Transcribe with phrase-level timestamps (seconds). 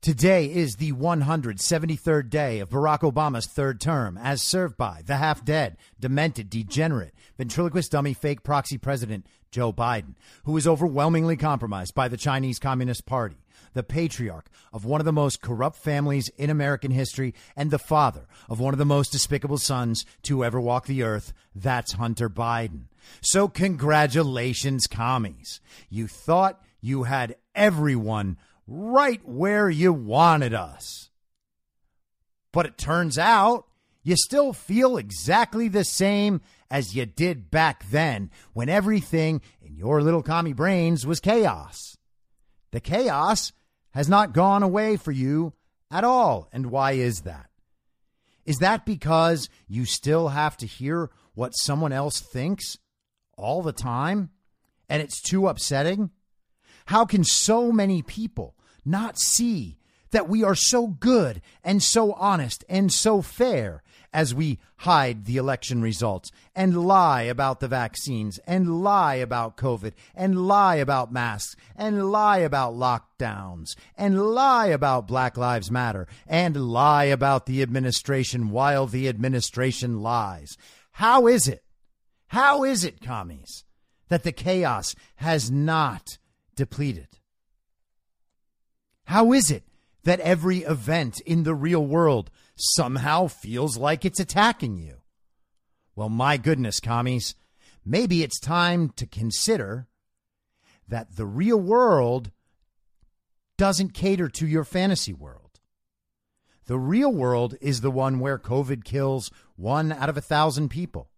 [0.00, 5.42] Today is the 173rd day of Barack Obama's third term, as served by the half
[5.44, 10.14] dead, demented, degenerate, ventriloquist dummy, fake proxy president Joe Biden,
[10.46, 13.36] who is overwhelmingly compromised by the Chinese Communist Party,
[13.72, 18.26] the patriarch of one of the most corrupt families in American history, and the father
[18.48, 21.32] of one of the most despicable sons to ever walk the earth.
[21.54, 22.86] That's Hunter Biden.
[23.20, 25.60] So, congratulations, commies.
[25.88, 31.10] You thought you had everyone right where you wanted us.
[32.50, 33.68] But it turns out
[34.02, 40.02] you still feel exactly the same as you did back then when everything in your
[40.02, 41.96] little commie brains was chaos.
[42.72, 43.52] The chaos
[43.92, 45.52] has not gone away for you
[45.90, 46.48] at all.
[46.52, 47.48] And why is that?
[48.44, 52.76] Is that because you still have to hear what someone else thinks
[53.38, 54.30] all the time
[54.88, 56.10] and it's too upsetting?
[56.86, 59.78] How can so many people not see
[60.10, 63.83] that we are so good and so honest and so fair
[64.14, 69.92] as we hide the election results and lie about the vaccines and lie about COVID
[70.14, 76.56] and lie about masks and lie about lockdowns and lie about Black Lives Matter and
[76.56, 80.56] lie about the administration while the administration lies.
[80.92, 81.64] How is it?
[82.28, 83.64] How is it, commies,
[84.08, 86.18] that the chaos has not
[86.54, 87.08] depleted?
[89.06, 89.64] How is it
[90.04, 94.98] that every event in the real world somehow feels like it's attacking you?
[95.96, 97.34] Well, my goodness, commies,
[97.84, 99.88] maybe it's time to consider
[100.88, 102.30] that the real world
[103.56, 105.60] doesn't cater to your fantasy world.
[106.66, 111.10] The real world is the one where COVID kills one out of a thousand people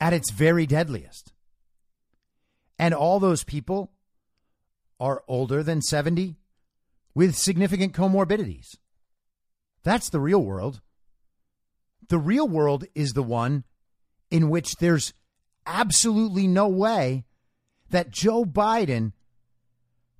[0.00, 1.32] at its very deadliest.
[2.78, 3.92] And all those people
[4.98, 6.36] are older than 70
[7.14, 8.76] with significant comorbidities.
[9.82, 10.80] That's the real world.
[12.08, 13.64] The real world is the one
[14.30, 15.12] in which there's
[15.66, 17.24] absolutely no way
[17.90, 19.12] that Joe Biden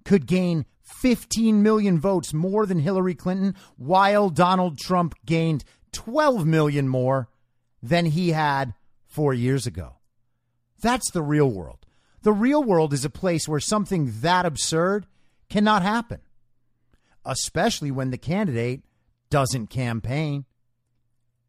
[0.04, 6.88] could gain 15 million votes more than Hillary Clinton while Donald Trump gained 12 million
[6.88, 7.28] more
[7.82, 8.74] than he had
[9.06, 9.96] four years ago.
[10.80, 11.86] That's the real world.
[12.22, 15.06] The real world is a place where something that absurd
[15.48, 16.20] cannot happen
[17.24, 18.82] especially when the candidate
[19.32, 20.44] doesn't campaign,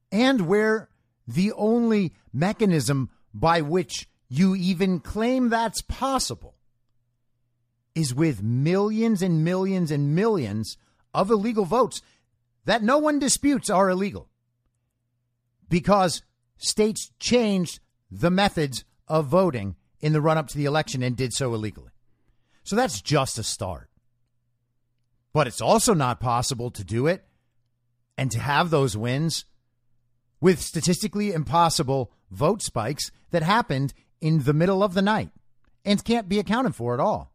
[0.09, 0.89] and where
[1.27, 6.55] the only mechanism by which you even claim that's possible
[7.93, 10.77] is with millions and millions and millions
[11.13, 12.01] of illegal votes
[12.65, 14.29] that no one disputes are illegal
[15.69, 16.23] because
[16.55, 21.33] states changed the methods of voting in the run up to the election and did
[21.33, 21.91] so illegally.
[22.63, 23.89] So that's just a start.
[25.33, 27.25] But it's also not possible to do it
[28.17, 29.45] and to have those wins
[30.39, 35.29] with statistically impossible vote spikes that happened in the middle of the night
[35.85, 37.31] and can't be accounted for at all.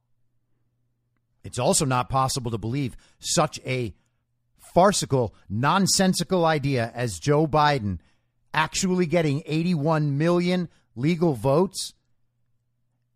[1.44, 3.94] It's also not possible to believe such a
[4.74, 7.98] farcical, nonsensical idea as Joe Biden
[8.52, 11.94] actually getting 81 million legal votes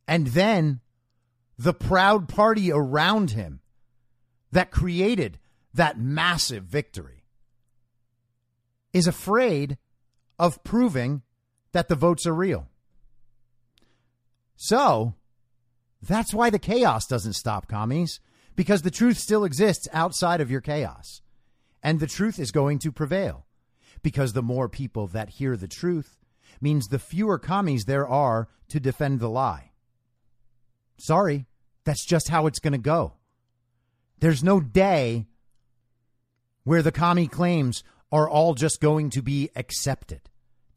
[0.06, 0.80] and then
[1.58, 3.60] the proud party around him
[4.50, 5.38] that created
[5.74, 7.21] that massive victory
[8.92, 9.78] is afraid
[10.38, 11.22] of proving
[11.72, 12.68] that the votes are real.
[14.56, 15.14] So
[16.00, 18.20] that's why the chaos doesn't stop, commies,
[18.54, 21.22] because the truth still exists outside of your chaos.
[21.82, 23.46] And the truth is going to prevail
[24.02, 26.18] because the more people that hear the truth
[26.60, 29.72] means the fewer commies there are to defend the lie.
[30.98, 31.46] Sorry,
[31.84, 33.14] that's just how it's going to go.
[34.20, 35.26] There's no day
[36.64, 37.82] where the commie claims
[38.12, 40.20] are all just going to be accepted.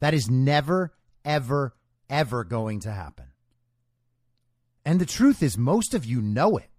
[0.00, 0.94] That is never,
[1.24, 1.76] ever,
[2.08, 3.26] ever going to happen.
[4.84, 6.70] And the truth is, most of you know it.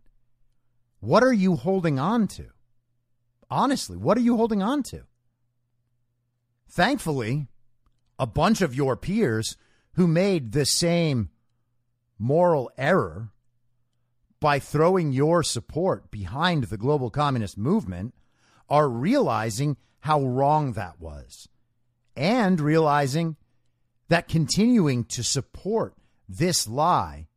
[1.00, 2.48] What are you holding on to?
[3.50, 5.04] Honestly, what are you holding on to?
[6.70, 7.48] Thankfully,
[8.18, 9.58] a bunch of your peers
[9.94, 11.30] who made the same
[12.18, 13.30] moral error
[14.40, 18.14] by throwing your support behind the global communist movement
[18.70, 21.48] are realizing how wrong that was
[22.16, 23.36] and realizing
[24.10, 25.94] that continuing to support
[26.28, 27.28] this lie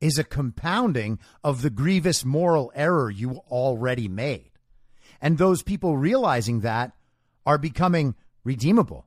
[0.00, 4.50] is a compounding of the grievous moral error you already made.
[5.20, 6.92] And those people realizing that
[7.44, 9.06] are becoming redeemable.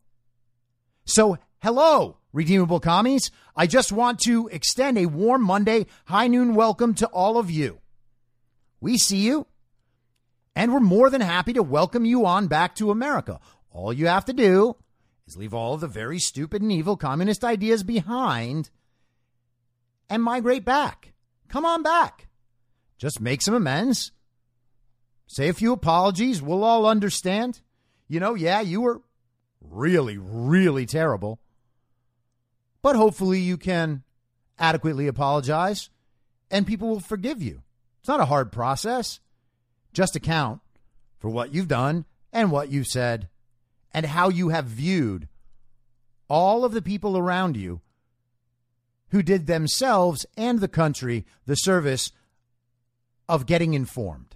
[1.05, 3.31] So, hello, redeemable commies.
[3.55, 7.79] I just want to extend a warm Monday high noon welcome to all of you.
[8.81, 9.45] We see you,
[10.59, 13.39] and we're more than happy to welcome you on back to America.
[13.71, 14.75] All you have to do
[15.25, 18.69] is leave all of the very stupid and evil communist ideas behind
[20.09, 21.13] and migrate back.
[21.47, 22.27] Come on back.
[22.97, 24.11] Just make some amends.
[25.27, 26.41] Say a few apologies.
[26.41, 27.61] We'll all understand.
[28.09, 29.01] You know, yeah, you were
[29.61, 31.39] really, really terrible.
[32.81, 34.03] But hopefully you can
[34.59, 35.89] adequately apologize
[36.51, 37.61] and people will forgive you.
[38.01, 39.21] It's not a hard process.
[39.93, 40.61] Just account
[41.19, 43.27] for what you've done and what you've said
[43.91, 45.27] and how you have viewed
[46.27, 47.81] all of the people around you
[49.09, 52.11] who did themselves and the country the service
[53.27, 54.35] of getting informed.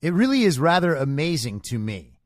[0.00, 2.18] It really is rather amazing to me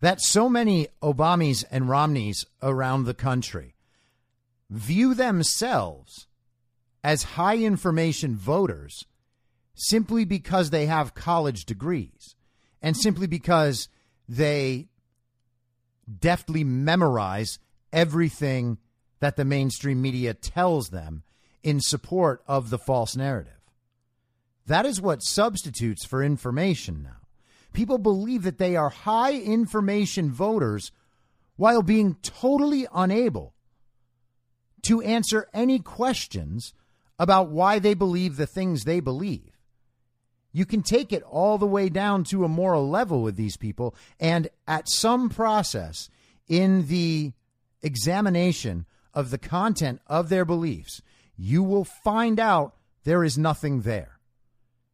[0.00, 3.74] that so many Obamas and Romneys around the country
[4.70, 6.26] view themselves
[7.02, 9.04] as high information voters
[9.74, 12.34] simply because they have college degrees
[12.80, 13.88] and simply because
[14.28, 14.88] they
[16.20, 17.58] deftly memorize
[17.92, 18.78] everything
[19.20, 21.22] that the mainstream media tells them
[21.62, 23.52] in support of the false narrative.
[24.66, 27.28] That is what substitutes for information now.
[27.72, 30.92] People believe that they are high information voters
[31.56, 33.54] while being totally unable
[34.82, 36.72] to answer any questions
[37.18, 39.53] about why they believe the things they believe.
[40.56, 43.92] You can take it all the way down to a moral level with these people,
[44.20, 46.08] and at some process
[46.46, 47.32] in the
[47.82, 51.02] examination of the content of their beliefs,
[51.36, 54.20] you will find out there is nothing there.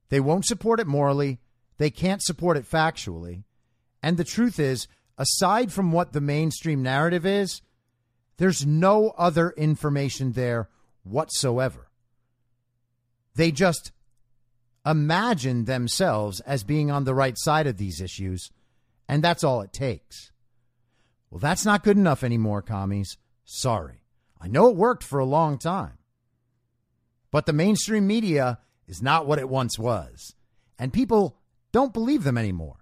[0.08, 1.40] They won't support it morally,
[1.76, 3.44] they can't support it factually.
[4.02, 7.60] And the truth is, aside from what the mainstream narrative is,
[8.38, 10.70] there's no other information there
[11.02, 11.90] whatsoever.
[13.34, 13.92] They just
[14.84, 18.50] imagine themselves as being on the right side of these issues,
[19.08, 20.30] and that's all it takes.
[21.30, 23.16] Well, that's not good enough anymore, commies.
[23.44, 24.02] Sorry.
[24.40, 25.98] I know it worked for a long time.
[27.30, 30.34] But the mainstream media is not what it once was,
[30.78, 31.36] and people
[31.72, 32.78] don't believe them anymore.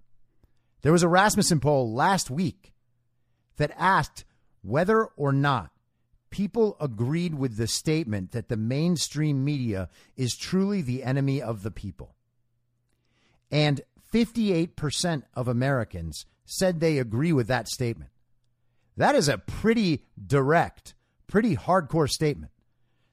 [0.82, 2.72] There was a Rasmussen poll last week
[3.56, 4.24] that asked
[4.62, 5.70] whether or not
[6.30, 11.70] people agreed with the statement that the mainstream media is truly the enemy of the
[11.70, 12.14] people.
[13.50, 13.80] And
[14.12, 18.10] 58% of Americans said they agree with that statement.
[18.96, 20.94] That is a pretty direct,
[21.26, 22.52] pretty hardcore statement.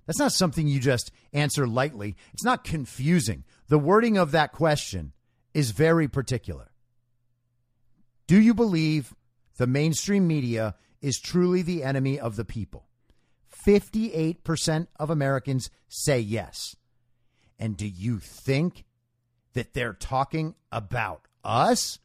[0.05, 2.15] That's not something you just answer lightly.
[2.33, 3.43] It's not confusing.
[3.67, 5.13] The wording of that question
[5.53, 6.71] is very particular.
[8.27, 9.15] Do you believe
[9.57, 12.84] the mainstream media is truly the enemy of the people?
[13.65, 16.75] 58% of Americans say yes.
[17.57, 18.85] And do you think
[19.53, 21.99] that they're talking about us?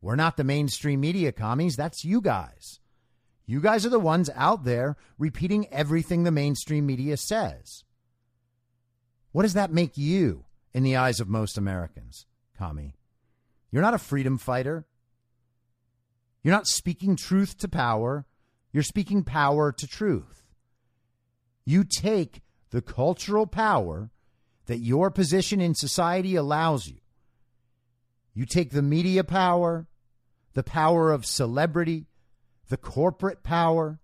[0.00, 1.76] We're not the mainstream media commies.
[1.76, 2.80] That's you guys.
[3.46, 7.84] You guys are the ones out there repeating everything the mainstream media says.
[9.32, 12.94] What does that make you in the eyes of most Americans, commie?
[13.70, 14.86] You're not a freedom fighter.
[16.42, 18.26] You're not speaking truth to power.
[18.72, 20.43] You're speaking power to truth.
[21.64, 24.10] You take the cultural power
[24.66, 26.98] that your position in society allows you.
[28.34, 29.86] You take the media power,
[30.54, 32.06] the power of celebrity,
[32.68, 34.00] the corporate power,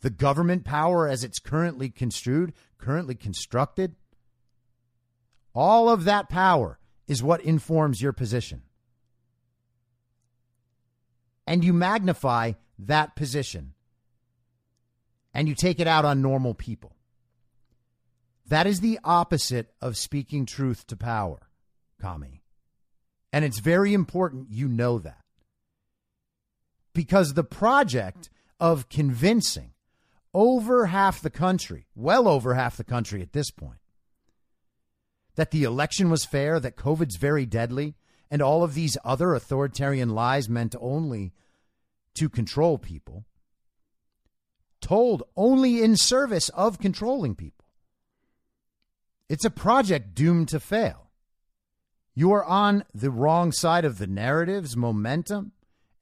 [0.00, 3.94] the government power as it's currently construed, currently constructed.
[5.54, 8.62] All of that power is what informs your position.
[11.46, 13.73] And you magnify that position
[15.34, 16.94] and you take it out on normal people.
[18.46, 21.48] That is the opposite of speaking truth to power,
[22.00, 22.42] Kami.
[23.32, 25.20] And it's very important you know that.
[26.94, 29.72] Because the project of convincing
[30.32, 33.80] over half the country, well over half the country at this point,
[35.34, 37.96] that the election was fair, that COVID's very deadly,
[38.30, 41.32] and all of these other authoritarian lies meant only
[42.14, 43.24] to control people,
[44.84, 47.64] told only in service of controlling people.
[49.30, 51.10] It's a project doomed to fail.
[52.14, 55.52] You are on the wrong side of the narrative's momentum.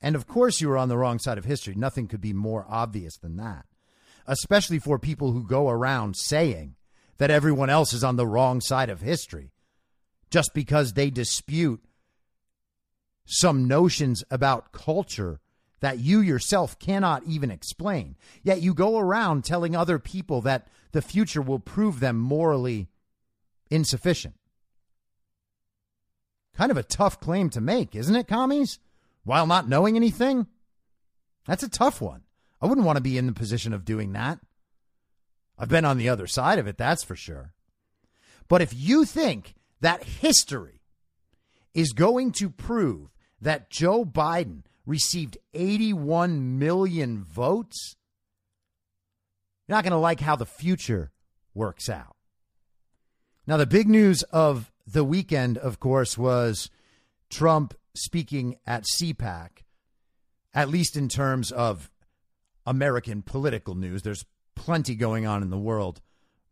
[0.01, 1.75] And of course, you are on the wrong side of history.
[1.77, 3.67] Nothing could be more obvious than that,
[4.27, 6.75] especially for people who go around saying
[7.19, 9.53] that everyone else is on the wrong side of history
[10.29, 11.85] just because they dispute
[13.25, 15.41] some notions about culture
[15.83, 18.17] that you yourself cannot even explain.
[18.45, 22.89] Yet you go around telling other people that the future will prove them morally
[23.69, 24.35] insufficient.
[26.55, 28.79] Kind of a tough claim to make, isn't it, commies?
[29.25, 30.47] While not knowing anything?
[31.47, 32.23] That's a tough one.
[32.61, 34.39] I wouldn't want to be in the position of doing that.
[35.59, 37.55] I've been on the other side of it, that's for sure.
[38.47, 40.81] But if you think that history
[41.75, 43.09] is going to prove
[43.41, 47.97] that Joe Biden received 81 million votes,
[49.67, 51.13] you're not going to like how the future
[51.55, 52.17] works out.
[53.47, 56.71] Now, the big news of the weekend, of course, was
[57.31, 59.49] Trump speaking at CPAC,
[60.55, 61.91] at least in terms of
[62.67, 64.03] American political news.
[64.03, 64.25] There's
[64.55, 66.01] plenty going on in the world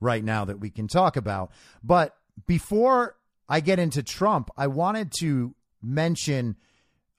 [0.00, 1.52] right now that we can talk about.
[1.82, 3.16] But before
[3.48, 6.56] I get into Trump, I wanted to mention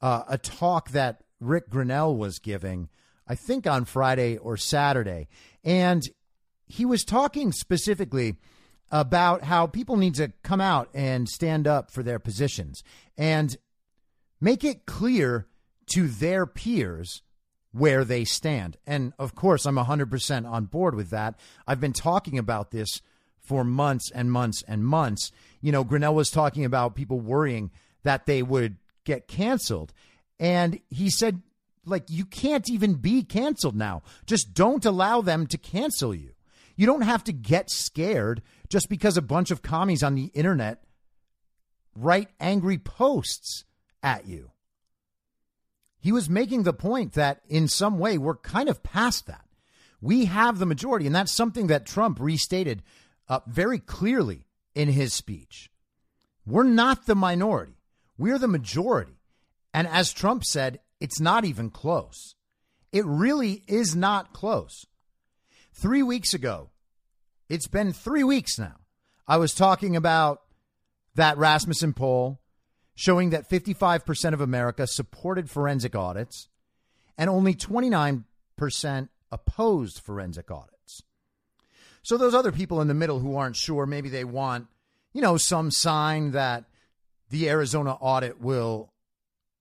[0.01, 2.89] uh, a talk that Ric Grenell was giving,
[3.27, 5.27] I think on Friday or Saturday.
[5.63, 6.03] And
[6.65, 8.37] he was talking specifically
[8.91, 12.83] about how people need to come out and stand up for their positions
[13.17, 13.55] and
[14.39, 15.47] make it clear
[15.93, 17.21] to their peers
[17.71, 18.77] where they stand.
[18.85, 21.39] And of course, I'm 100% on board with that.
[21.65, 23.01] I've been talking about this
[23.39, 25.31] for months and months and months.
[25.61, 27.71] You know, Grinnell was talking about people worrying
[28.03, 29.93] that they would get canceled.
[30.39, 31.41] And he said,
[31.85, 34.03] like, you can't even be canceled now.
[34.25, 36.31] Just don't allow them to cancel you.
[36.75, 40.83] You don't have to get scared just because a bunch of commies on the internet
[41.95, 43.65] write angry posts
[44.01, 44.51] at you.
[45.99, 49.45] He was making the point that in some way we're kind of past that.
[50.01, 52.81] We have the majority, and that's something that Trump restated
[53.29, 55.69] uh, very clearly in his speech.
[56.45, 57.80] We're not the minority.
[58.21, 59.17] We're the majority.
[59.73, 62.35] And as Trump said, it's not even close.
[62.91, 64.85] It really is not close.
[65.73, 66.69] Three weeks ago,
[67.49, 68.75] it's been three weeks now,
[69.27, 70.43] I was talking about
[71.15, 72.39] that Rasmussen poll
[72.93, 76.47] showing that 55% of America supported forensic audits
[77.17, 78.23] and only 29%
[79.31, 81.01] opposed forensic audits.
[82.03, 84.67] So, those other people in the middle who aren't sure, maybe they want,
[85.11, 86.65] you know, some sign that
[87.31, 88.93] the Arizona audit will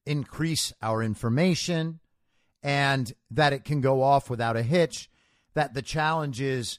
[0.04, 2.00] increase our information
[2.62, 5.08] and that it can go off without a hitch,
[5.54, 6.78] that the challenges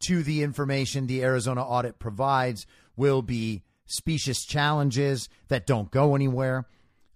[0.00, 2.66] to the information the Arizona audit provides
[2.96, 6.66] will be specious challenges that don't go anywhere.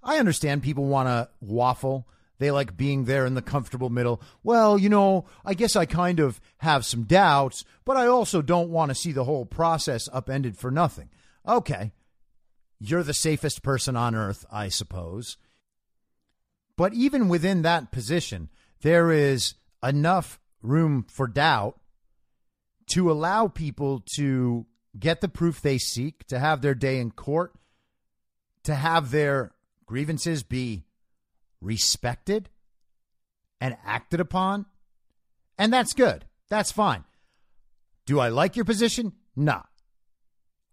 [0.03, 2.09] I understand people want to waffle.
[2.39, 4.21] They like being there in the comfortable middle.
[4.43, 8.71] Well, you know, I guess I kind of have some doubts, but I also don't
[8.71, 11.09] want to see the whole process upended for nothing.
[11.47, 11.93] Okay,
[12.85, 15.37] you're the safest person on earth, I suppose.
[16.77, 18.49] But even within that position,
[18.81, 21.79] there is enough room for doubt
[22.91, 24.67] to allow people to
[24.99, 27.55] get the proof they seek, to have their day in court,
[28.65, 29.53] to have their
[29.87, 30.83] grievances be
[31.61, 32.49] respected
[33.61, 34.67] and acted upon.
[35.57, 36.25] And that's good.
[36.49, 37.05] That's fine.
[38.07, 39.13] Do I like your position?
[39.37, 39.63] Nah.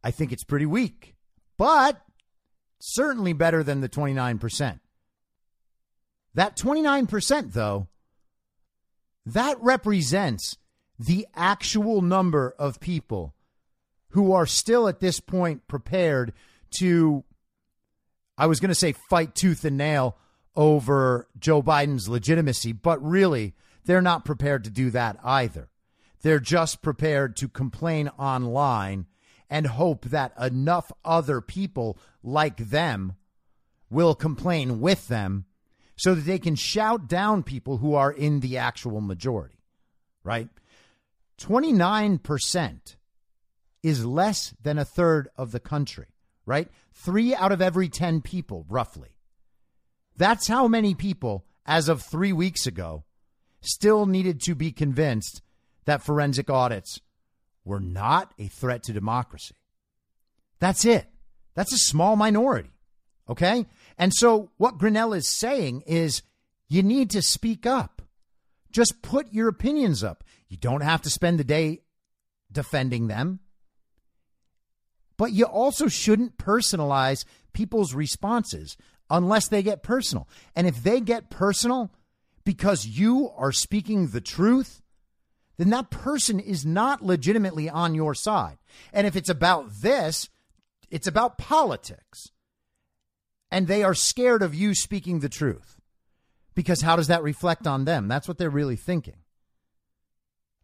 [0.03, 1.15] I think it's pretty weak
[1.59, 2.01] but
[2.79, 4.79] certainly better than the 29%.
[6.33, 7.89] That 29%, though,
[9.25, 10.57] that represents
[10.97, 13.35] the actual number of people
[14.11, 16.31] who are still at this point prepared
[16.77, 17.25] to,
[18.37, 20.17] I was going to say, fight tooth and nail
[20.55, 25.67] over Joe Biden's legitimacy, but really, they're not prepared to do that either.
[26.21, 29.07] They're just prepared to complain online
[29.49, 33.13] and hope that enough other people like them
[33.89, 35.45] will complain with them
[35.95, 39.59] so that they can shout down people who are in the actual majority,
[40.23, 40.49] right?
[41.39, 42.95] 29%
[43.81, 46.07] is less than a third of the country,
[46.45, 46.69] right?
[46.93, 49.09] Three out of every 10 people, roughly.
[50.15, 53.05] That's how many people, as of three weeks ago,
[53.61, 55.41] still needed to be convinced
[55.85, 56.99] that forensic audits
[57.65, 59.55] were not a threat to democracy.
[60.59, 61.07] That's it.
[61.55, 62.71] That's a small minority.
[63.29, 63.65] Okay?
[63.97, 66.23] And so what Grenell is saying is
[66.67, 68.01] you need to speak up.
[68.71, 70.23] Just put your opinions up.
[70.47, 71.81] You don't have to spend the day
[72.51, 73.39] defending them.
[75.17, 78.77] But you also shouldn't personalize people's responses
[79.09, 80.27] unless they get personal.
[80.55, 81.91] And if they get personal
[82.45, 84.81] because you are speaking the truth,
[85.59, 88.57] then that person is not legitimately on your side.
[88.93, 90.29] And if it's about this,
[90.89, 92.31] it's about politics.
[93.51, 95.75] And they are scared of you speaking the truth.
[96.55, 98.07] Because how does that reflect on them?
[98.07, 99.17] That's what they're really thinking.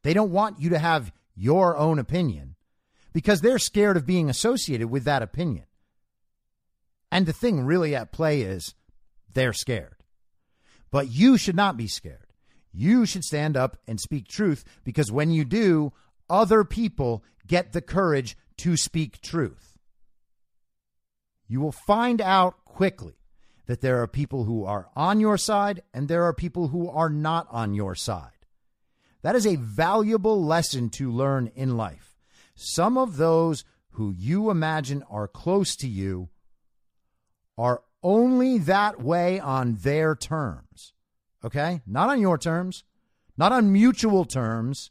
[0.03, 2.55] They don't want you to have your own opinion
[3.11, 5.65] because they're scared of being associated with that opinion.
[7.11, 8.75] And the thing really at play is
[9.33, 9.97] they're scared.
[10.89, 12.24] But you should not be scared.
[12.75, 15.93] You should stand up and speak truth because when you do,
[16.29, 19.77] other people get the courage to speak truth.
[21.47, 23.15] You will find out quickly
[23.67, 27.09] that there are people who are on your side and there are people who are
[27.09, 28.31] not on your side.
[29.21, 32.17] That is a valuable lesson to learn in life.
[32.55, 36.29] Some of those who you imagine are close to you
[37.57, 40.93] are only that way on their terms.
[41.45, 41.81] Okay?
[41.85, 42.83] Not on your terms,
[43.37, 44.89] not on mutual terms.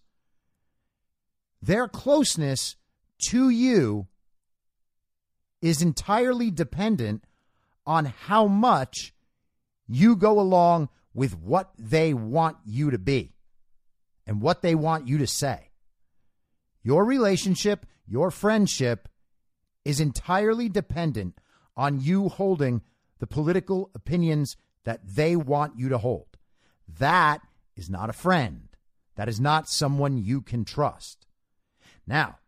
[1.61, 2.77] Their closeness
[3.31, 4.07] to you
[5.61, 7.25] is entirely dependent
[7.87, 9.15] on how much
[9.89, 13.35] you go along with what they want you to be
[14.27, 15.71] and what they want you to say.
[16.83, 19.09] Your relationship, your friendship
[19.85, 21.39] is entirely dependent
[21.77, 22.83] on you holding
[23.19, 26.34] the political opinions that they want you to hold.
[26.89, 27.41] That
[27.77, 28.69] is not a friend.
[29.17, 31.27] That is not someone you can trust.
[32.07, 32.39] Now,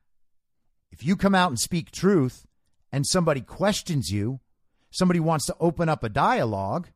[0.90, 2.46] if you come out and speak truth
[2.92, 4.40] and somebody questions you,
[4.90, 6.88] somebody wants to open up a dialogue,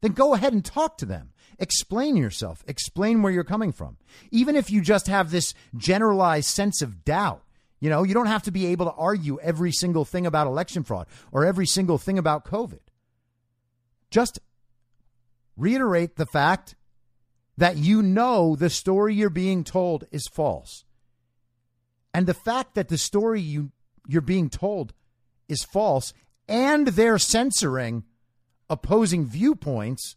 [0.00, 1.32] then go ahead and talk to them.
[1.58, 2.64] Explain yourself.
[2.66, 3.96] Explain where you're coming from.
[4.30, 7.42] Even if you just have this generalized sense of doubt,
[7.80, 10.84] you know, you don't have to be able to argue every single thing about election
[10.84, 12.80] fraud or every single thing about COVID.
[14.10, 14.38] Just
[15.56, 16.74] reiterate the fact
[17.56, 20.84] that you know the story you're being told is false.
[22.14, 23.72] And the fact that the story you
[24.06, 24.92] you're being told
[25.48, 26.12] is false
[26.48, 28.04] and they're censoring
[28.68, 30.16] opposing viewpoints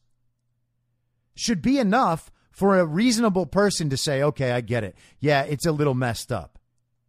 [1.35, 4.95] should be enough for a reasonable person to say, okay, I get it.
[5.19, 6.57] Yeah, it's a little messed up.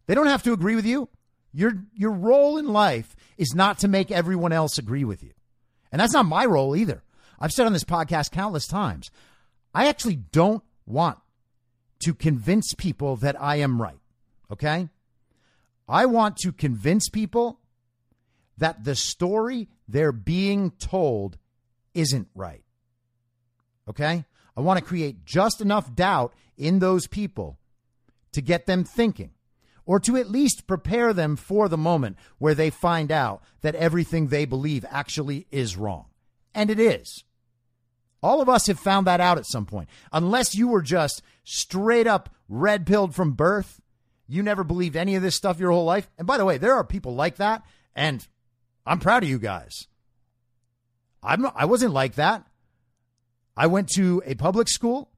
[0.06, 1.08] They don't have to agree with you.
[1.52, 5.32] Your, your role in life is not to make everyone else agree with you.
[5.92, 7.02] And that's not my role either.
[7.38, 9.10] I've said on this podcast countless times,
[9.74, 11.18] I actually don't want
[12.00, 13.98] to convince people that I am right.
[14.50, 14.88] Okay?
[15.88, 17.60] I want to convince people
[18.58, 21.38] that the story they're being told
[21.94, 22.62] isn't right.
[23.88, 24.24] Okay?
[24.56, 27.58] I want to create just enough doubt in those people
[28.32, 29.30] to get them thinking
[29.84, 34.28] or to at least prepare them for the moment where they find out that everything
[34.28, 36.06] they believe actually is wrong.
[36.54, 37.24] And it is.
[38.22, 39.88] All of us have found that out at some point.
[40.12, 43.80] Unless you were just straight up red pilled from birth,
[44.26, 46.08] you never believed any of this stuff your whole life.
[46.18, 47.62] And by the way, there are people like that,
[47.94, 48.26] and
[48.84, 49.86] I'm proud of you guys.
[51.22, 52.46] I'm not, I wasn't like that.
[53.56, 55.10] I went to a public school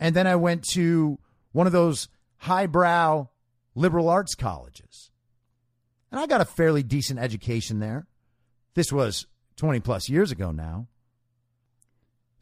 [0.00, 1.18] and then I went to
[1.52, 3.28] one of those highbrow
[3.74, 5.10] liberal arts colleges.
[6.10, 8.06] And I got a fairly decent education there.
[8.74, 10.88] This was 20 plus years ago now.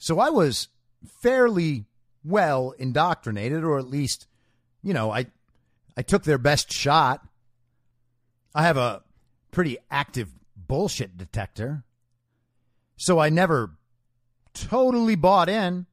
[0.01, 0.69] So I was
[1.23, 1.85] fairly
[2.25, 4.27] well indoctrinated, or at least,
[4.83, 5.27] you know, I,
[5.95, 7.23] I took their best shot.
[8.55, 9.03] I have a
[9.51, 11.85] pretty active bullshit detector.
[12.97, 13.73] So I never
[14.55, 15.85] totally bought in.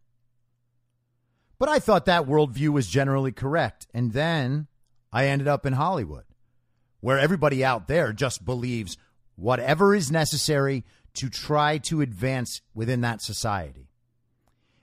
[1.59, 3.87] But I thought that worldview was generally correct.
[3.93, 4.67] And then
[5.11, 6.23] I ended up in Hollywood,
[7.01, 8.97] where everybody out there just believes
[9.35, 13.86] whatever is necessary to try to advance within that society.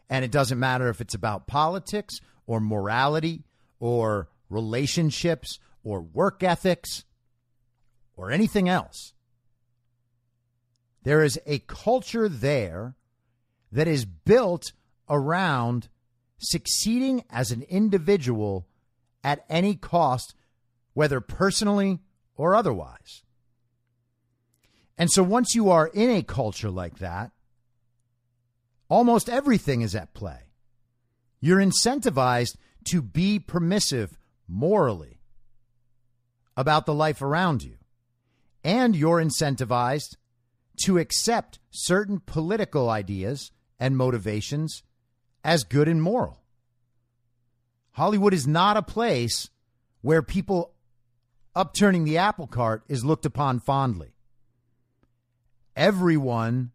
[0.08, 3.44] And it doesn't matter if it's about politics or morality
[3.80, 7.04] or relationships or work ethics
[8.16, 9.12] or anything else.
[11.02, 12.96] There is a culture there
[13.72, 14.72] that is built
[15.08, 15.88] around
[16.38, 18.66] succeeding as an individual
[19.22, 20.34] at any cost,
[20.92, 22.00] whether personally
[22.36, 23.22] or otherwise.
[24.96, 27.32] And so once you are in a culture like that,
[28.88, 30.40] almost everything is at play.
[31.40, 35.20] You're incentivized to be permissive morally
[36.56, 37.76] about the life around you.
[38.62, 40.16] And you're incentivized
[40.84, 44.82] to accept certain political ideas and motivations
[45.42, 46.40] as good and moral.
[47.92, 49.50] Hollywood is not a place
[50.00, 50.72] where people
[51.54, 54.14] upturning the apple cart is looked upon fondly.
[55.76, 56.72] Everyone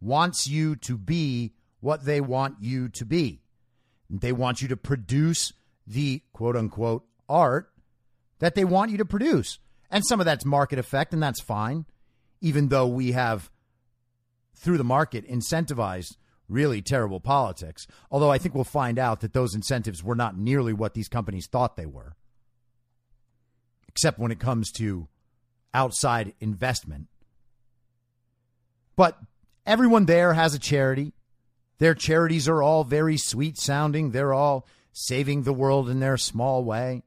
[0.00, 3.40] wants you to be what they want you to be.
[4.10, 5.52] They want you to produce
[5.86, 7.70] the quote unquote art
[8.38, 9.58] that they want you to produce.
[9.90, 11.86] And some of that's market effect, and that's fine,
[12.40, 13.50] even though we have,
[14.54, 16.16] through the market, incentivized
[16.48, 17.86] really terrible politics.
[18.10, 21.46] Although I think we'll find out that those incentives were not nearly what these companies
[21.46, 22.16] thought they were,
[23.88, 25.08] except when it comes to
[25.74, 27.08] outside investment.
[28.96, 29.18] But
[29.68, 31.12] everyone there has a charity.
[31.78, 34.10] Their charities are all very sweet sounding.
[34.10, 37.02] They're all saving the world in their small way,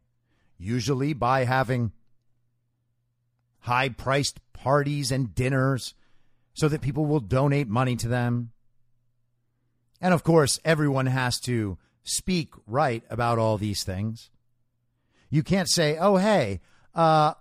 [0.58, 1.91] usually by having
[3.62, 5.93] high priced parties and dinners
[6.54, 8.52] so that people will donate money to them.
[10.00, 14.30] And of course, everyone has to speak right about all these things.
[15.30, 16.60] You can't say, oh, hey,
[16.93, 17.34] uh,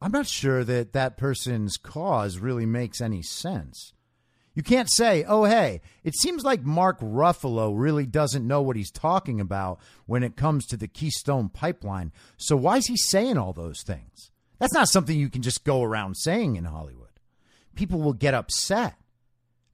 [0.00, 3.92] I'm not sure that that person's cause really makes any sense.
[4.58, 8.90] You can't say, oh, hey, it seems like Mark Ruffalo really doesn't know what he's
[8.90, 12.10] talking about when it comes to the Keystone Pipeline.
[12.36, 14.32] So why is he saying all those things?
[14.58, 17.20] That's not something you can just go around saying in Hollywood.
[17.76, 18.96] People will get upset.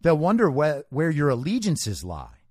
[0.02, 2.42] They'll wonder where, where your allegiances lie.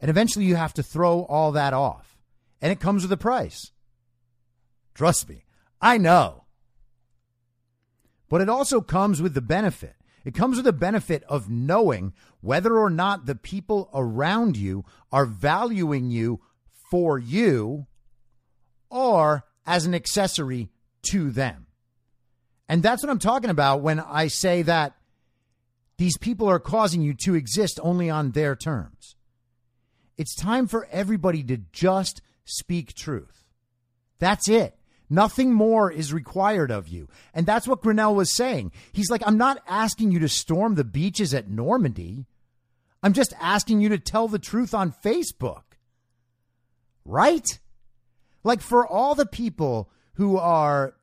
[0.00, 2.18] And eventually you have to throw all that off.
[2.60, 3.70] And it comes with a price.
[4.92, 5.44] Trust me,
[5.80, 6.46] I know.
[8.28, 9.94] But it also comes with the benefit.
[10.24, 15.26] It comes with the benefit of knowing whether or not the people around you are
[15.26, 16.40] valuing you
[16.90, 17.86] for you
[18.90, 20.70] or as an accessory
[21.10, 21.66] to them.
[22.68, 24.94] And that's what I'm talking about when I say that
[25.96, 29.16] these people are causing you to exist only on their terms.
[30.16, 33.44] It's time for everybody to just speak truth.
[34.18, 34.77] That's it.
[35.10, 37.08] Nothing more is required of you.
[37.32, 38.72] And that's what Grenell was saying.
[38.92, 42.26] He's like, I'm not asking you to storm the beaches at Normandy.
[43.02, 45.62] I'm just asking you to tell the truth on Facebook.
[47.04, 47.58] Right?
[48.44, 50.94] Like, for all the people who are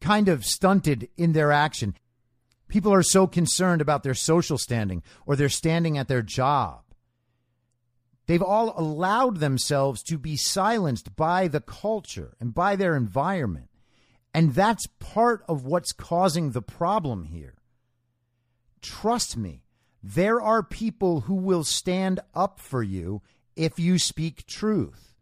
[0.00, 1.94] kind of stunted in their action,
[2.70, 6.79] People are so concerned about their social standing or their standing at their job.
[8.30, 13.70] They've all allowed themselves to be silenced by the culture and by their environment.
[14.32, 17.56] And that's part of what's causing the problem here.
[18.80, 19.64] Trust me,
[20.00, 23.20] there are people who will stand up for you
[23.56, 25.16] if you speak truth.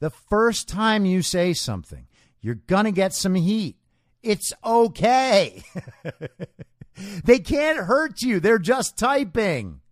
[0.00, 2.08] The first time you say something,
[2.40, 3.76] you're going to get some heat.
[4.20, 5.62] It's okay.
[7.24, 8.40] They can't hurt you.
[8.40, 9.82] They're just typing.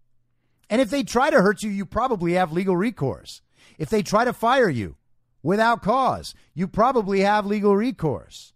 [0.68, 3.40] And if they try to hurt you, you probably have legal recourse.
[3.79, 4.96] If they try to fire you
[5.42, 8.52] without cause, you probably have legal recourse.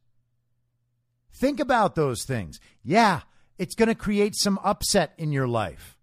[1.41, 2.61] Think about those things.
[2.83, 3.21] Yeah,
[3.59, 5.97] it's going to create some upset in your life.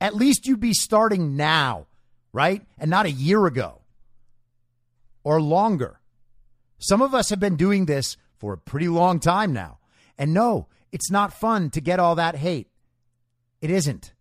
[0.00, 1.86] At least you'd be starting now,
[2.32, 2.62] right?
[2.78, 3.80] And not a year ago
[5.22, 6.00] or longer.
[6.78, 9.78] Some of us have been doing this for a pretty long time now.
[10.18, 12.68] And no, it's not fun to get all that hate.
[13.60, 14.12] It isn't.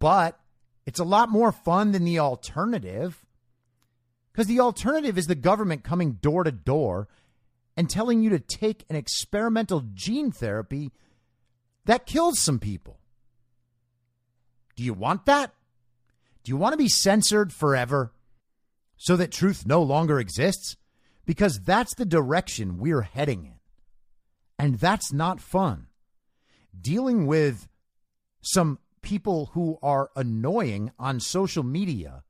[0.00, 0.40] But
[0.86, 3.24] it's a lot more fun than the alternative.
[4.32, 7.06] Because the alternative is the government coming door to door
[7.76, 10.90] and telling you to take an experimental gene therapy
[11.84, 12.98] that kills some people.
[14.74, 15.52] Do you want that?
[16.42, 18.12] Do you want to be censored forever
[18.96, 20.76] so that truth no longer exists?
[21.26, 23.54] Because that's the direction we're heading in.
[24.58, 25.86] And that's not fun.
[26.78, 27.68] Dealing with
[28.42, 32.22] some people who are annoying on social media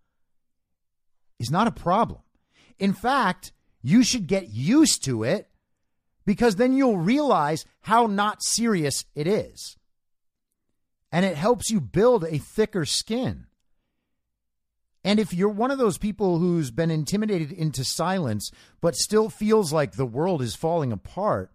[1.38, 2.20] is not a problem.
[2.78, 3.52] In fact,
[3.82, 5.48] you should get used to it
[6.24, 9.76] because then you'll realize how not serious it is.
[11.12, 13.46] And it helps you build a thicker skin.
[15.02, 19.72] And if you're one of those people who's been intimidated into silence, but still feels
[19.72, 21.50] like the world is falling apart,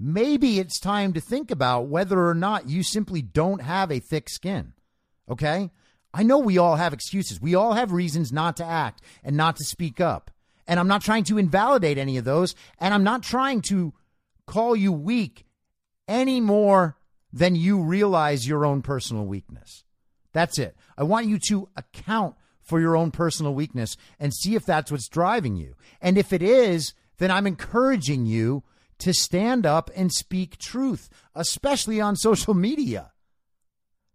[0.00, 4.30] maybe it's time to think about whether or not you simply don't have a thick
[4.30, 4.72] skin.
[5.28, 5.70] Okay?
[6.12, 7.40] I know we all have excuses.
[7.40, 10.30] We all have reasons not to act and not to speak up.
[10.66, 12.54] And I'm not trying to invalidate any of those.
[12.78, 13.92] And I'm not trying to
[14.46, 15.44] call you weak
[16.08, 16.96] any more
[17.32, 19.84] than you realize your own personal weakness.
[20.32, 20.76] That's it.
[20.96, 25.08] I want you to account for your own personal weakness and see if that's what's
[25.08, 25.74] driving you.
[26.00, 28.64] And if it is, then I'm encouraging you
[29.00, 33.12] to stand up and speak truth, especially on social media.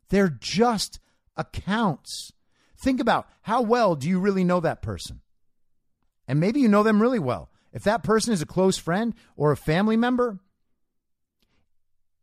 [0.10, 1.00] They're just
[1.36, 2.32] accounts.
[2.78, 5.22] Think about how well do you really know that person?
[6.28, 7.50] And maybe you know them really well.
[7.74, 10.40] If that person is a close friend or a family member,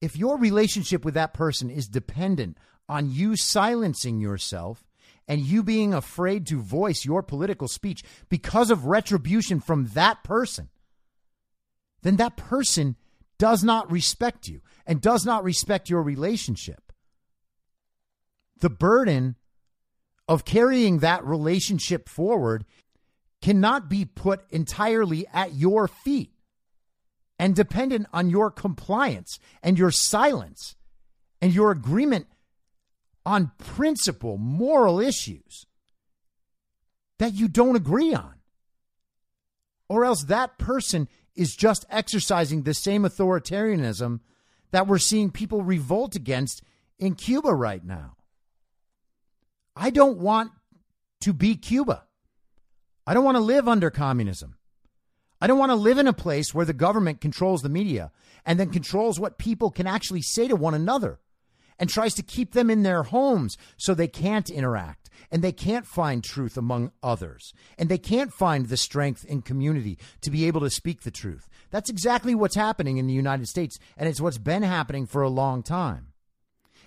[0.00, 4.84] if your relationship with that person is dependent on you silencing yourself
[5.28, 10.68] and you being afraid to voice your political speech because of retribution from that person,
[12.02, 12.96] then that person
[13.38, 16.92] does not respect you and does not respect your relationship.
[18.60, 19.36] The burden
[20.28, 22.64] of carrying that relationship forward
[23.40, 26.32] cannot be put entirely at your feet
[27.38, 30.76] and dependent on your compliance and your silence
[31.40, 32.26] and your agreement
[33.26, 35.66] on principle, moral issues
[37.18, 38.34] that you don't agree on.
[39.88, 44.20] Or else that person is just exercising the same authoritarianism
[44.70, 46.62] that we're seeing people revolt against
[46.98, 48.16] in Cuba right now.
[49.74, 50.52] I don't want
[51.20, 52.04] to be Cuba.
[53.06, 54.56] I don't want to live under communism.
[55.40, 58.12] I don't want to live in a place where the government controls the media
[58.46, 61.18] and then controls what people can actually say to one another
[61.78, 65.86] and tries to keep them in their homes so they can't interact and they can't
[65.86, 70.60] find truth among others and they can't find the strength in community to be able
[70.60, 71.48] to speak the truth.
[71.70, 75.28] That's exactly what's happening in the United States and it's what's been happening for a
[75.28, 76.08] long time.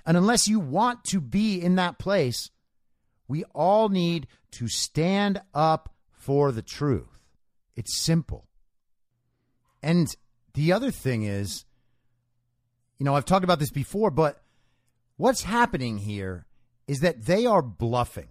[0.05, 2.51] And unless you want to be in that place,
[3.27, 7.19] we all need to stand up for the truth.
[7.75, 8.45] It's simple.
[9.81, 10.15] And
[10.53, 11.65] the other thing is,
[12.97, 14.41] you know, I've talked about this before, but
[15.17, 16.45] What's happening here
[16.87, 18.29] is that they are bluffing.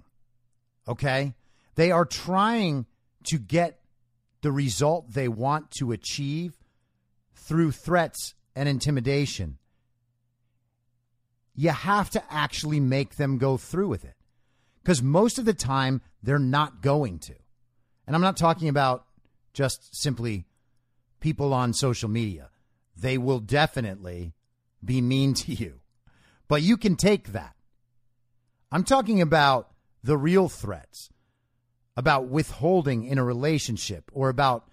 [0.86, 1.34] Okay?
[1.74, 2.86] They are trying
[3.24, 3.80] to get
[4.42, 6.54] the result they want to achieve
[7.34, 9.58] through threats and intimidation.
[11.54, 14.14] You have to actually make them go through with it.
[14.82, 17.34] Because most of the time, they're not going to.
[18.06, 19.06] And I'm not talking about
[19.54, 20.44] just simply
[21.20, 22.50] people on social media.
[22.96, 24.34] They will definitely
[24.84, 25.80] be mean to you
[26.48, 27.53] but you can take that.
[28.74, 29.70] I'm talking about
[30.02, 31.08] the real threats,
[31.96, 34.66] about withholding in a relationship, or about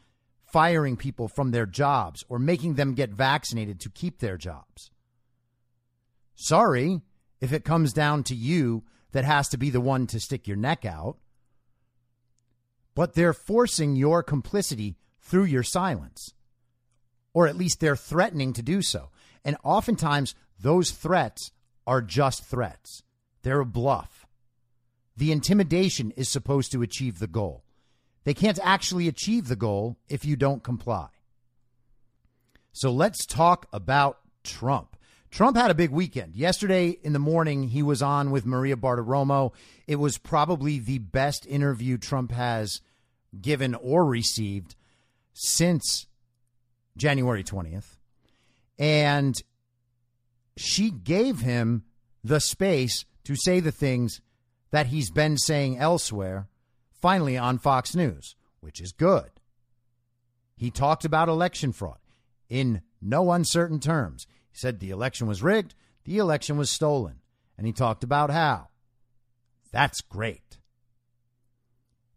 [0.43, 4.89] firing people from their jobs, or making them get vaccinated to keep their jobs.
[6.33, 7.01] Sorry
[7.41, 10.57] if it comes down to you that has to be the one to stick your
[10.57, 11.17] neck out,
[12.95, 16.33] but they're forcing your complicity through your silence,
[17.35, 19.11] or at least they're threatening to do so.
[19.45, 21.51] And oftentimes, those threats
[21.85, 23.03] are just threats,
[23.43, 24.25] they're a bluff.
[25.17, 27.63] The intimidation is supposed to achieve the goal.
[28.23, 31.09] They can't actually achieve the goal if you don't comply.
[32.71, 34.95] So let's talk about Trump.
[35.29, 36.35] Trump had a big weekend.
[36.35, 39.53] Yesterday in the morning, he was on with Maria Bartiromo.
[39.87, 42.81] It was probably the best interview Trump has
[43.39, 44.75] given or received
[45.33, 46.07] since
[46.97, 47.97] January 20th.
[48.77, 49.41] And
[50.57, 51.83] she gave him
[52.23, 54.21] the space to say the things
[54.71, 56.47] that he's been saying elsewhere,
[56.91, 59.29] finally on Fox News, which is good.
[60.55, 61.97] He talked about election fraud
[62.49, 64.27] in no uncertain terms.
[64.51, 67.19] He said the election was rigged, the election was stolen,
[67.57, 68.69] and he talked about how.
[69.71, 70.57] That's great.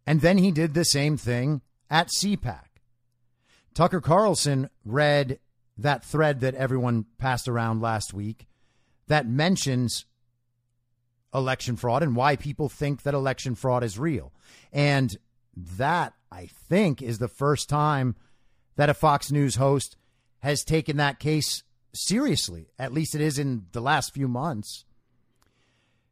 [0.05, 2.65] And then he did the same thing at CPAC.
[3.73, 5.39] Tucker Carlson read
[5.77, 8.47] that thread that everyone passed around last week
[9.07, 10.05] that mentions
[11.35, 14.31] election fraud and why people think that election fraud is real.
[14.71, 15.15] And
[15.77, 18.15] that, I think, is the first time
[18.75, 19.95] that a Fox News host
[20.39, 22.67] has taken that case seriously.
[22.77, 24.85] At least it is in the last few months.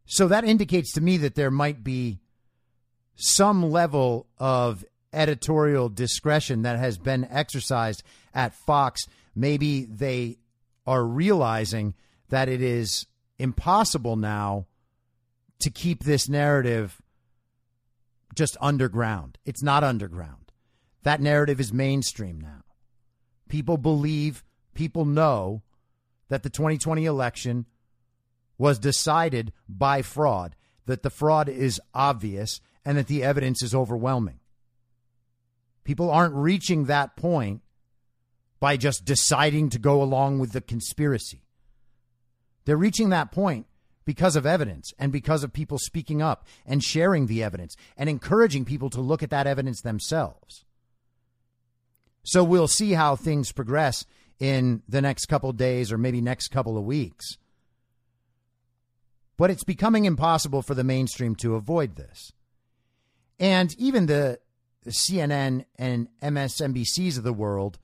[0.05, 2.19] So that indicates to me that there might be
[3.15, 10.37] some level of editorial discretion that has been exercised at Fox maybe they
[10.85, 11.93] are realizing
[12.29, 13.05] that it is
[13.39, 14.65] impossible now
[15.63, 17.01] to keep this narrative
[18.35, 19.37] just underground.
[19.45, 20.51] It's not underground.
[21.03, 22.63] That narrative is mainstream now.
[23.49, 25.61] People believe people know
[26.29, 27.65] that the 2020 election
[28.57, 34.39] was decided by fraud, that the fraud is obvious, and that the evidence is overwhelming.
[35.83, 37.61] People aren't reaching that point
[38.59, 41.43] by just deciding to go along with the conspiracy.
[42.65, 43.67] They're reaching that point
[44.05, 48.65] because of evidence and because of people speaking up and sharing the evidence and encouraging
[48.65, 50.65] people to look at that evidence themselves.
[52.23, 54.05] So we'll see how things progress
[54.39, 57.37] in the next couple days or maybe next couple of weeks.
[59.37, 62.31] But it's becoming impossible for the mainstream to avoid this.
[63.39, 64.39] And even the
[64.87, 67.79] CNN and MSNBCs of the world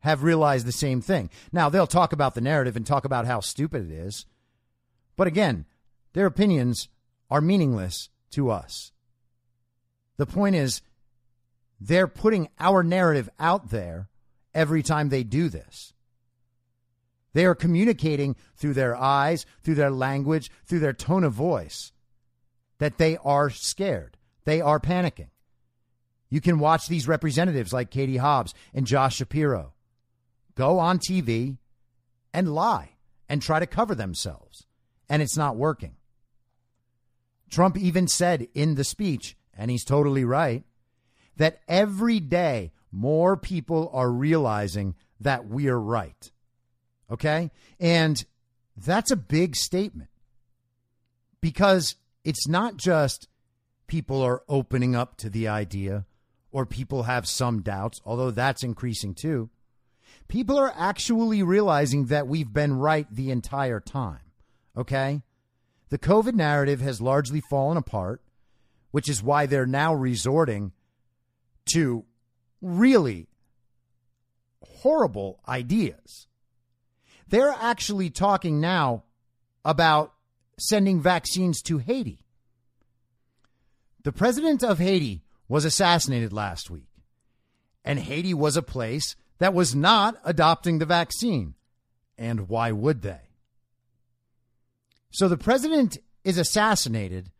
[0.00, 1.30] have realized the same thing.
[1.52, 4.26] Now, they'll talk about the narrative and talk about how stupid it is.
[5.20, 5.66] But again,
[6.14, 6.88] their opinions
[7.28, 8.90] are meaningless to us.
[10.16, 10.80] The point is,
[11.78, 14.08] they're putting our narrative out there
[14.54, 15.92] every time they do this.
[17.34, 21.92] They are communicating through their eyes, through their language, through their tone of voice
[22.78, 24.16] that they are scared.
[24.46, 25.28] They are panicking.
[26.30, 29.74] You can watch these representatives like Katie Hobbs and Josh Shapiro
[30.54, 31.58] go on TV
[32.32, 32.92] and lie
[33.28, 34.66] and try to cover themselves,
[35.10, 35.96] and it's not working.
[37.50, 40.62] Trump even said in the speech, and he's totally right,
[41.36, 46.30] that every day more people are realizing that we're right.
[47.10, 47.50] Okay?
[47.80, 48.24] And
[48.76, 50.10] that's a big statement
[51.40, 53.26] because it's not just
[53.88, 56.06] people are opening up to the idea
[56.52, 59.50] or people have some doubts, although that's increasing too.
[60.28, 64.20] People are actually realizing that we've been right the entire time.
[64.80, 65.22] Okay?
[65.90, 68.22] The COVID narrative has largely fallen apart,
[68.90, 70.72] which is why they're now resorting
[71.74, 72.04] to
[72.62, 73.28] really
[74.62, 76.26] horrible ideas.
[77.28, 79.04] They're actually talking now
[79.64, 80.14] about
[80.58, 82.24] sending vaccines to Haiti.
[84.02, 86.88] The president of Haiti was assassinated last week,
[87.84, 91.54] and Haiti was a place that was not adopting the vaccine.
[92.16, 93.29] And why would they?
[95.10, 97.30] So the president is assassinated.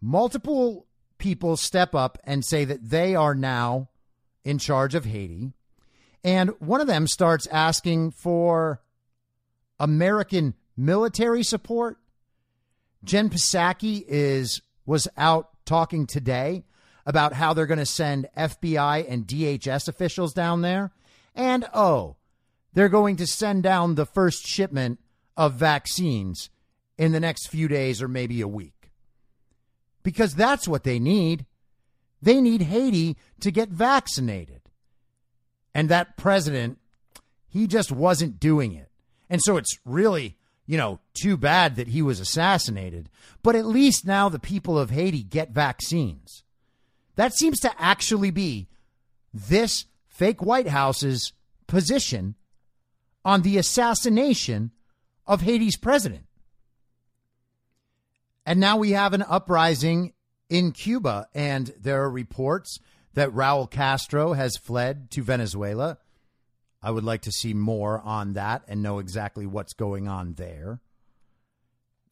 [0.00, 0.86] Multiple
[1.18, 3.90] people step up and say that they are now
[4.44, 5.52] in charge of Haiti.
[6.24, 8.80] And one of them starts asking for
[9.78, 11.98] American military support.
[13.04, 16.64] Jen Psaki is was out talking today
[17.06, 20.90] about how they're going to send FBI and DHS officials down there.
[21.34, 22.16] And oh,
[22.74, 24.98] they're going to send down the first shipment
[25.40, 26.50] of vaccines
[26.98, 28.92] in the next few days or maybe a week.
[30.02, 31.46] Because that's what they need.
[32.20, 34.60] They need Haiti to get vaccinated.
[35.74, 36.78] And that president,
[37.48, 38.90] he just wasn't doing it.
[39.30, 43.08] And so it's really, you know, too bad that he was assassinated.
[43.42, 46.44] But at least now the people of Haiti get vaccines.
[47.16, 48.68] That seems to actually be
[49.32, 51.32] this fake White House's
[51.66, 52.34] position
[53.24, 54.72] on the assassination
[55.30, 56.24] of Haiti's president.
[58.44, 60.12] And now we have an uprising
[60.48, 62.80] in Cuba, and there are reports
[63.14, 65.98] that Raul Castro has fled to Venezuela.
[66.82, 70.80] I would like to see more on that and know exactly what's going on there.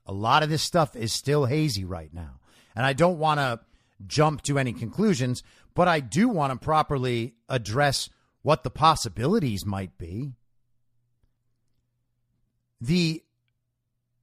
[0.07, 2.39] A lot of this stuff is still hazy right now.
[2.77, 3.59] And I don't want to
[4.07, 5.43] jump to any conclusions,
[5.75, 8.11] but I do want to properly address
[8.43, 10.35] what the possibilities might be.
[12.81, 13.23] The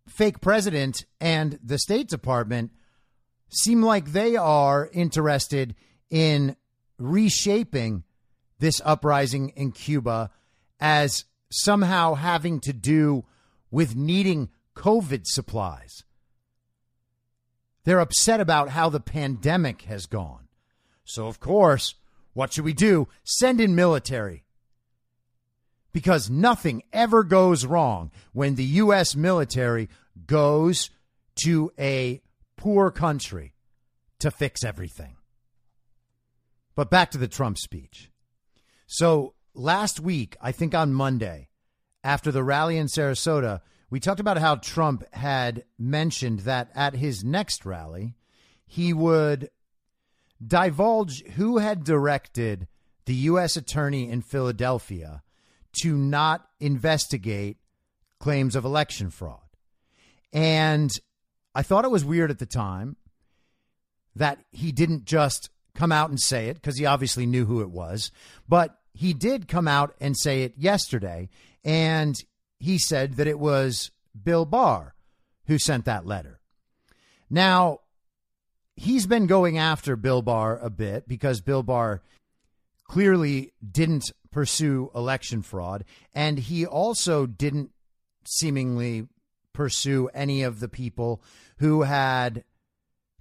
[0.07, 2.71] fake president and the State Department
[3.49, 5.75] seem like they are interested
[6.09, 6.55] in
[6.97, 8.03] reshaping
[8.59, 10.29] this uprising in Cuba
[10.79, 13.25] as somehow having to do
[13.71, 16.03] with needing COVID supplies.
[17.83, 20.47] They're upset about how the pandemic has gone.
[21.03, 21.95] So, of course,
[22.33, 23.07] what should we do?
[23.23, 24.44] Send in military.
[25.95, 29.15] Because nothing ever goes wrong when the U.S.
[29.15, 29.87] military
[30.27, 30.89] goes
[31.45, 32.21] to a
[32.57, 33.53] poor country
[34.19, 35.15] to fix everything.
[36.75, 38.11] But back to the Trump speech.
[38.87, 41.47] So last week, I think on Monday,
[42.03, 47.23] after the rally in Sarasota, we talked about how Trump had mentioned that at his
[47.23, 48.15] next rally,
[48.67, 49.49] he would
[50.45, 52.67] divulge who had directed
[53.05, 53.55] the U.S.
[53.55, 55.21] attorney in Philadelphia
[55.81, 57.57] to not investigate
[58.19, 59.39] claims of election fraud.
[60.33, 60.91] And
[61.53, 62.97] I thought it was weird at the time
[64.15, 67.69] that he didn't just come out and say it because he obviously knew who it
[67.69, 68.11] was,
[68.47, 71.29] but he did come out and say it yesterday,
[71.63, 72.15] and
[72.59, 74.95] he said that it was Bill Barr
[75.47, 76.39] who sent that letter.
[77.29, 77.81] Now,
[78.75, 82.01] he's been going after Bill Barr a bit because Bill Barr
[82.85, 87.71] clearly didn't pursue election fraud, and he also didn't
[88.25, 89.07] seemingly
[89.53, 91.23] pursue any of the people
[91.59, 92.43] who had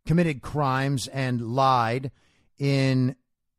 [0.04, 2.10] committed crimes and lied
[2.58, 3.14] in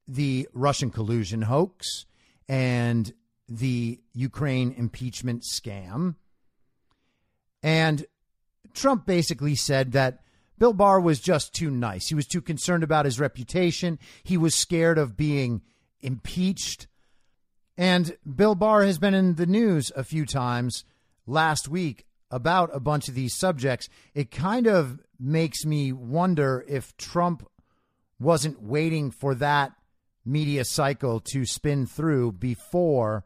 [0.06, 2.06] the Russian collusion hoax
[2.50, 3.14] and
[3.48, 6.16] the Ukraine impeachment scam.
[7.64, 8.06] And
[8.74, 10.20] Trump basically said that
[10.58, 12.10] Bill Barr was just too nice.
[12.10, 13.98] He was too concerned about his reputation.
[14.24, 15.62] He was scared of being
[16.02, 16.88] impeached.
[17.78, 20.86] And Bill Barr has been in the news a few times
[21.28, 23.90] last week about a bunch of these subjects.
[24.14, 27.48] It kind of makes me wonder if Trump
[28.20, 29.74] wasn't waiting for that
[30.26, 33.26] media cycle to spin through before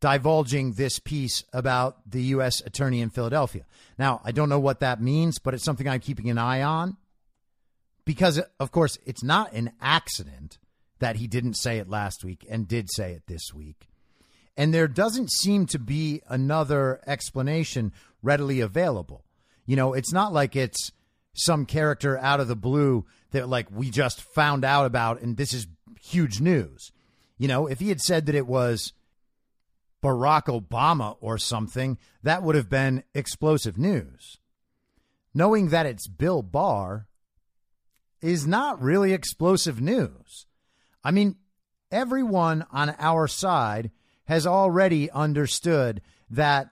[0.00, 2.60] divulging this piece about the U.S.
[2.62, 3.64] attorney in Philadelphia.
[3.98, 6.96] Now, I don't know what that means, but it's something I'm keeping an eye on
[8.04, 10.58] because, of course, it's not an accident
[11.00, 13.88] that he didn't say it last week and did say it this week.
[14.56, 17.92] And there doesn't seem to be another explanation
[18.22, 19.24] readily available.
[19.66, 20.92] You know, it's not like it's
[21.32, 25.54] some character out of the blue that, like, we just found out about and this
[25.54, 25.66] is
[26.02, 26.92] huge news.
[27.38, 28.92] You know, if he had said that it was
[30.02, 34.38] Barack Obama or something, that would have been explosive news.
[35.32, 37.06] Knowing that it's Bill Barr
[38.20, 40.46] is not really explosive news.
[41.02, 41.36] I mean,
[41.90, 43.90] everyone on our side
[44.24, 46.70] has already understood that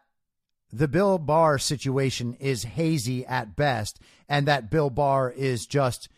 [0.73, 6.09] the Bill Barr situation is hazy at best and that Bill Barr is just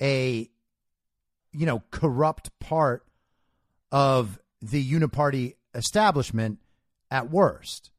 [0.00, 0.48] a
[1.52, 3.04] you know corrupt part
[3.92, 6.58] of the uniparty establishment
[7.10, 7.90] at worst.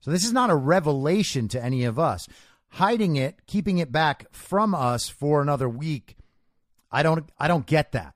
[0.00, 2.26] So this is not a revelation to any of us.
[2.74, 6.16] Hiding it, keeping it back from us for another week,
[6.90, 8.14] I don't I don't get that.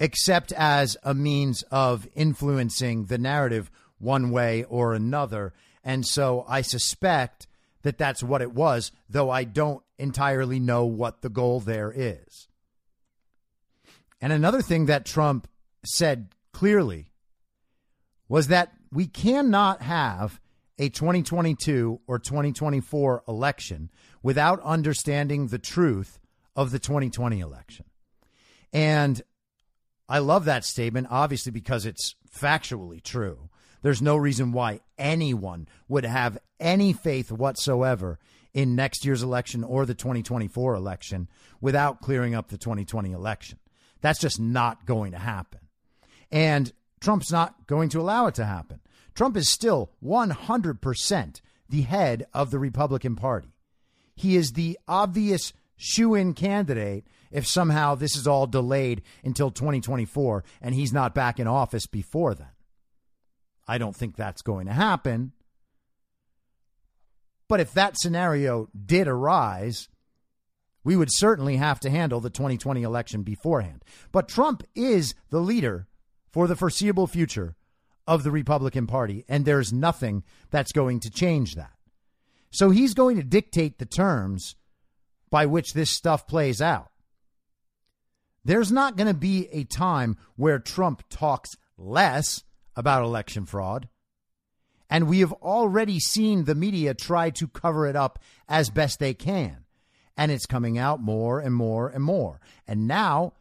[0.00, 5.52] Except as a means of influencing the narrative one way or another.
[5.82, 7.46] And so I suspect
[7.82, 12.48] that that's what it was, though I don't entirely know what the goal there is.
[14.20, 15.48] And another thing that Trump
[15.84, 17.12] said clearly
[18.28, 20.40] was that we cannot have
[20.78, 23.90] a 2022 or 2024 election
[24.22, 26.18] without understanding the truth
[26.56, 27.84] of the 2020 election.
[28.72, 29.22] And
[30.08, 33.48] I love that statement, obviously, because it's factually true.
[33.82, 38.18] There's no reason why anyone would have any faith whatsoever
[38.52, 41.28] in next year's election or the 2024 election
[41.60, 43.58] without clearing up the 2020 election.
[44.00, 45.60] That's just not going to happen.
[46.30, 48.80] And Trump's not going to allow it to happen.
[49.14, 53.54] Trump is still 100% the head of the Republican Party.
[54.14, 60.44] He is the obvious shoe in candidate if somehow this is all delayed until 2024
[60.62, 62.48] and he's not back in office before then.
[63.66, 65.32] I don't think that's going to happen.
[67.48, 69.88] But if that scenario did arise,
[70.84, 73.84] we would certainly have to handle the 2020 election beforehand.
[74.12, 75.88] But Trump is the leader
[76.30, 77.56] for the foreseeable future
[78.06, 81.72] of the Republican Party, and there's nothing that's going to change that.
[82.50, 84.54] So he's going to dictate the terms
[85.30, 86.92] by which this stuff plays out.
[88.44, 92.44] There's not going to be a time where Trump talks less
[92.76, 93.88] about election fraud.
[94.90, 98.18] And we have already seen the media try to cover it up
[98.48, 99.64] as best they can.
[100.16, 102.40] And it's coming out more and more and more.
[102.68, 103.32] And now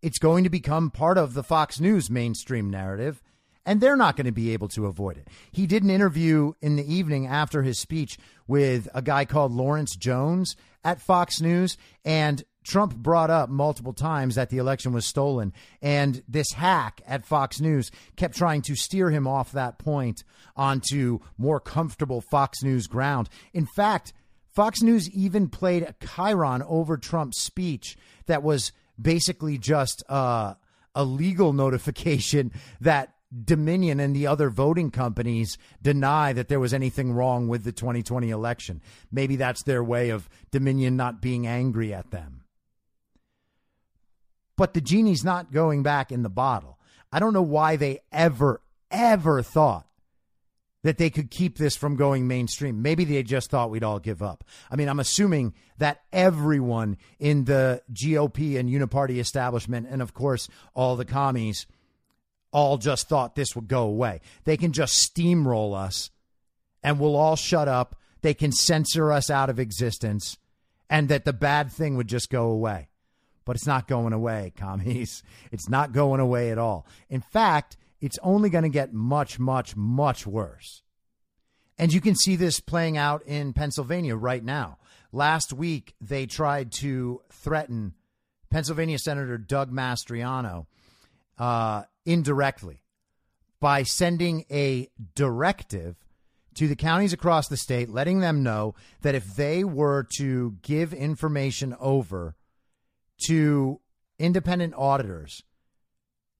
[0.00, 3.22] it's going to become part of the Fox News mainstream narrative,
[3.64, 5.28] and they're not going to be able to avoid it.
[5.52, 9.94] He did an interview in the evening after his speech with a guy called Lawrence
[9.94, 15.52] Jones at Fox News, and Trump brought up multiple times that the election was stolen,
[15.80, 20.24] and this hack at Fox News kept trying to steer him off that point
[20.56, 23.28] onto more comfortable Fox News ground.
[23.52, 24.12] In fact,
[24.52, 27.96] Fox News even played a chyron over Trump's speech
[28.26, 30.54] that was basically just uh,
[30.94, 37.12] a legal notification that Dominion and the other voting companies deny that there was anything
[37.12, 38.82] wrong with the 2020 election.
[39.10, 42.41] Maybe that's their way of Dominion not being angry at them.
[44.56, 46.78] But the genie's not going back in the bottle.
[47.10, 49.86] I don't know why they ever, ever thought
[50.82, 52.82] that they could keep this from going mainstream.
[52.82, 54.44] Maybe they just thought we'd all give up.
[54.70, 60.48] I mean, I'm assuming that everyone in the GOP and uniparty establishment, and of course,
[60.74, 61.66] all the commies,
[62.52, 64.20] all just thought this would go away.
[64.44, 66.10] They can just steamroll us
[66.82, 67.96] and we'll all shut up.
[68.22, 70.36] They can censor us out of existence
[70.90, 72.88] and that the bad thing would just go away.
[73.44, 75.22] But it's not going away, commies.
[75.50, 76.86] It's not going away at all.
[77.10, 80.82] In fact, it's only going to get much, much, much worse.
[81.78, 84.78] And you can see this playing out in Pennsylvania right now.
[85.12, 87.94] Last week, they tried to threaten
[88.50, 90.66] Pennsylvania Senator Doug Mastriano
[91.38, 92.82] uh, indirectly
[93.60, 95.96] by sending a directive
[96.54, 100.92] to the counties across the state, letting them know that if they were to give
[100.92, 102.34] information over
[103.26, 103.80] to
[104.18, 105.42] independent auditors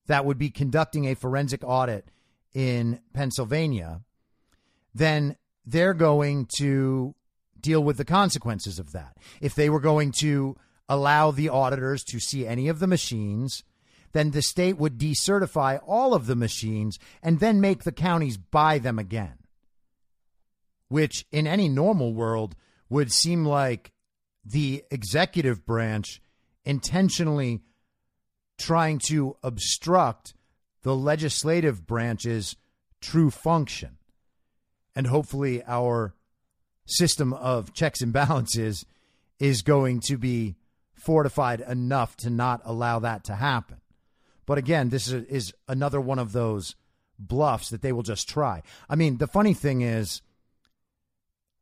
[0.07, 2.09] that would be conducting a forensic audit
[2.53, 4.01] in Pennsylvania,
[4.93, 7.15] then they're going to
[7.59, 9.17] deal with the consequences of that.
[9.41, 10.57] If they were going to
[10.89, 13.63] allow the auditors to see any of the machines,
[14.11, 18.77] then the state would decertify all of the machines and then make the counties buy
[18.77, 19.35] them again.
[20.89, 22.55] Which, in any normal world,
[22.89, 23.93] would seem like
[24.45, 26.21] the executive branch
[26.65, 27.61] intentionally
[28.57, 30.33] trying to obstruct
[30.83, 32.55] the legislative branch's
[33.01, 33.97] true function.
[34.95, 36.13] And hopefully, our
[36.85, 38.85] system of checks and balances
[39.39, 40.55] is going to be
[40.93, 43.77] fortified enough to not allow that to happen.
[44.45, 46.75] But again, this is, is another one of those
[47.17, 48.61] bluffs that they will just try.
[48.89, 50.21] I mean, the funny thing is,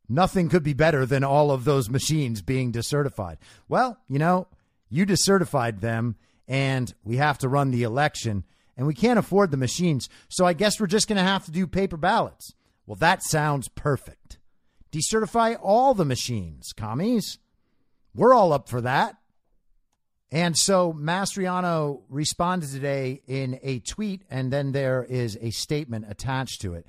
[0.08, 3.38] nothing could be better than all of those machines being decertified.
[3.68, 4.48] Well, you know,
[4.92, 6.16] you decertified them,
[6.46, 8.44] and we have to run the election,
[8.76, 10.08] and we can't afford the machines.
[10.28, 12.52] So I guess we're just going to have to do paper ballots.
[12.86, 14.38] Well, that sounds perfect.
[14.92, 17.38] Decertify all the machines, commies.
[18.14, 19.16] We're all up for that.
[20.30, 26.60] And so Mastriano responded today in a tweet, and then there is a statement attached
[26.62, 26.86] to it.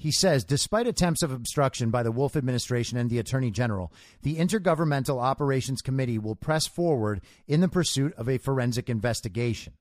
[0.00, 3.92] He says, despite attempts of obstruction by the Wolf administration and the Attorney General,
[4.22, 9.74] the Intergovernmental Operations Committee will press forward in the pursuit of a forensic investigation.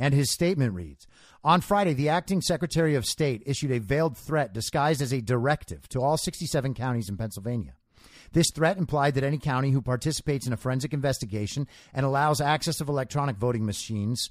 [0.00, 1.06] And his statement reads
[1.44, 5.88] On Friday, the acting Secretary of State issued a veiled threat disguised as a directive
[5.90, 7.74] to all 67 counties in Pennsylvania.
[8.32, 12.80] This threat implied that any county who participates in a forensic investigation and allows access
[12.80, 14.28] of electronic voting machines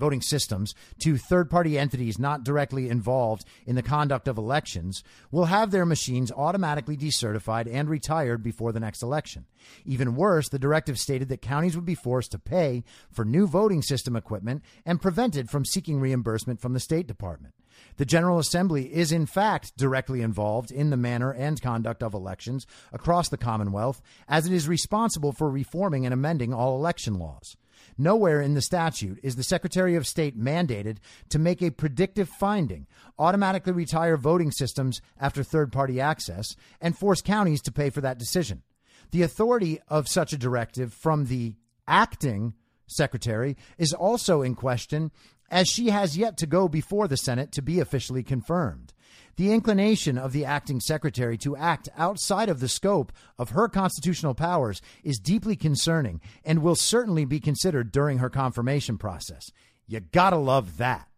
[0.00, 5.44] voting systems to third party entities not directly involved in the conduct of elections will
[5.44, 9.46] have their machines automatically decertified and retired before the next election.
[9.84, 12.82] Even worse, the directive stated that counties would be forced to pay
[13.12, 17.54] for new voting system equipment and prevented from seeking reimbursement from the State Department.
[17.96, 22.66] The General Assembly is, in fact, directly involved in the manner and conduct of elections
[22.92, 27.56] across the Commonwealth, as it is responsible for reforming and amending all election laws.
[28.00, 30.96] Nowhere in the statute is the Secretary of State mandated
[31.28, 32.86] to make a predictive finding,
[33.18, 38.18] automatically retire voting systems after third party access, and force counties to pay for that
[38.18, 38.62] decision.
[39.10, 42.54] The authority of such a directive from the acting
[42.86, 45.10] secretary is also in question
[45.50, 48.94] as she has yet to go before the Senate to be officially confirmed.
[49.36, 54.34] The inclination of the acting secretary to act outside of the scope of her constitutional
[54.34, 59.50] powers is deeply concerning and will certainly be considered during her confirmation process.
[59.86, 61.10] You gotta love that.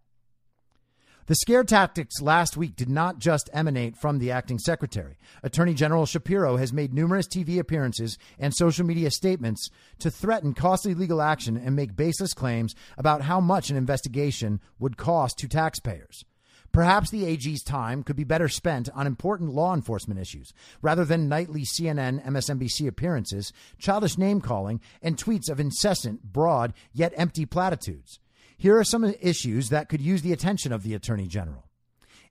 [1.26, 5.18] The scare tactics last week did not just emanate from the acting secretary.
[5.44, 9.70] Attorney General Shapiro has made numerous TV appearances and social media statements
[10.00, 14.96] to threaten costly legal action and make baseless claims about how much an investigation would
[14.96, 16.24] cost to taxpayers.
[16.72, 21.28] Perhaps the AG's time could be better spent on important law enforcement issues rather than
[21.28, 28.20] nightly CNN, MSNBC appearances, childish name calling, and tweets of incessant, broad, yet empty platitudes.
[28.56, 31.66] Here are some issues that could use the attention of the Attorney General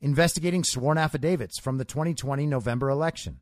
[0.04, 3.40] investigating sworn affidavits from the 2020 November election,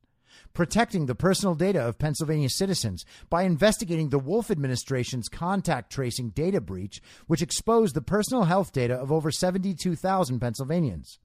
[0.54, 6.62] protecting the personal data of Pennsylvania citizens by investigating the Wolf administration's contact tracing data
[6.62, 11.20] breach, which exposed the personal health data of over 72,000 Pennsylvanians.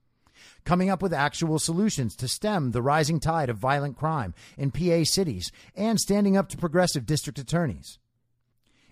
[0.64, 5.04] Coming up with actual solutions to stem the rising tide of violent crime in PA
[5.04, 7.98] cities and standing up to progressive district attorneys.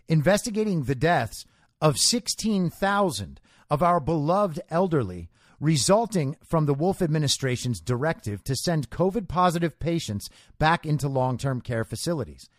[0.08, 1.44] Investigating the deaths
[1.80, 5.30] of 16,000 of our beloved elderly
[5.62, 11.60] resulting from the Wolf administration's directive to send COVID positive patients back into long term
[11.60, 12.50] care facilities.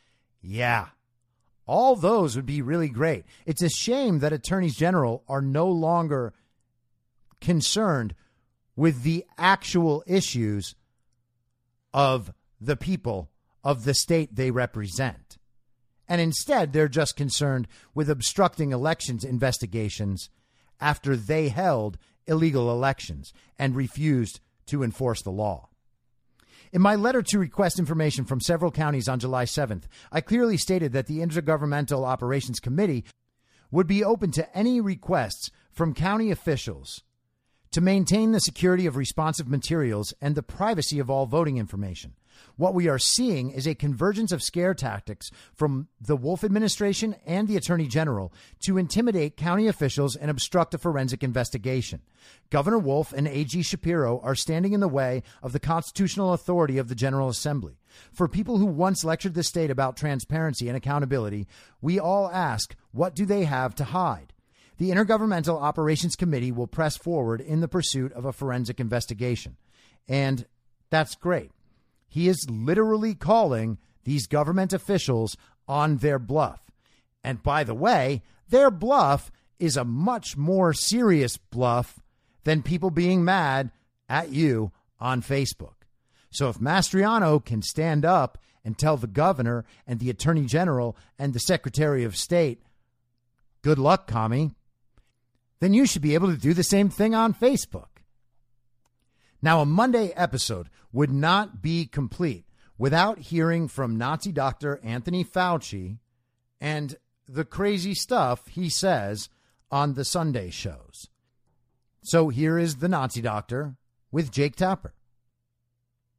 [0.41, 0.87] Yeah,
[1.67, 3.25] all those would be really great.
[3.45, 6.33] It's a shame that attorneys general are no longer
[7.41, 8.15] concerned
[8.75, 10.73] with the actual issues
[11.93, 13.29] of the people
[13.65, 15.37] of the state they represent.
[16.07, 20.29] And instead, they're just concerned with obstructing elections investigations
[20.79, 21.97] after they held
[22.27, 25.69] illegal elections and refused to enforce the law.
[26.71, 30.91] In my letter to request information from several counties on July 7th, I clearly stated
[30.93, 33.05] that the Intergovernmental Operations Committee
[33.69, 37.03] would be open to any requests from county officials
[37.71, 42.13] to maintain the security of responsive materials and the privacy of all voting information.
[42.55, 47.47] What we are seeing is a convergence of scare tactics from the Wolf administration and
[47.47, 48.31] the Attorney General
[48.65, 52.01] to intimidate county officials and obstruct a forensic investigation.
[52.49, 56.87] Governor Wolf and AG Shapiro are standing in the way of the constitutional authority of
[56.87, 57.77] the General Assembly.
[58.11, 61.47] For people who once lectured the state about transparency and accountability,
[61.81, 64.33] we all ask, what do they have to hide?
[64.77, 69.57] The Intergovernmental Operations Committee will press forward in the pursuit of a forensic investigation.
[70.07, 70.45] And
[70.89, 71.51] that's great.
[72.13, 75.35] He is literally calling these government officials
[75.67, 76.61] on their bluff.
[77.23, 81.99] And by the way, their bluff is a much more serious bluff
[82.43, 83.71] than people being mad
[84.07, 85.87] at you on Facebook.
[86.29, 91.33] So if Mastriano can stand up and tell the governor and the attorney general and
[91.33, 92.61] the secretary of state,
[93.63, 94.51] good luck, commie,
[95.61, 97.92] then you should be able to do the same thing on Facebook.
[99.43, 102.45] Now, a Monday episode would not be complete
[102.77, 105.97] without hearing from Nazi doctor Anthony Fauci
[106.61, 106.95] and
[107.27, 109.27] the crazy stuff he says
[109.69, 111.09] on the Sunday shows.
[112.01, 113.75] So here is the Nazi doctor
[114.13, 114.93] with Jake Tapper.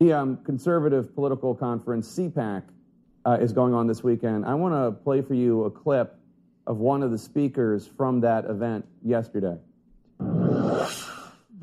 [0.01, 2.65] The um, conservative political conference, CPAC,
[3.25, 4.45] uh, is going on this weekend.
[4.45, 6.15] I want to play for you a clip
[6.67, 9.57] of one of the speakers from that event yesterday.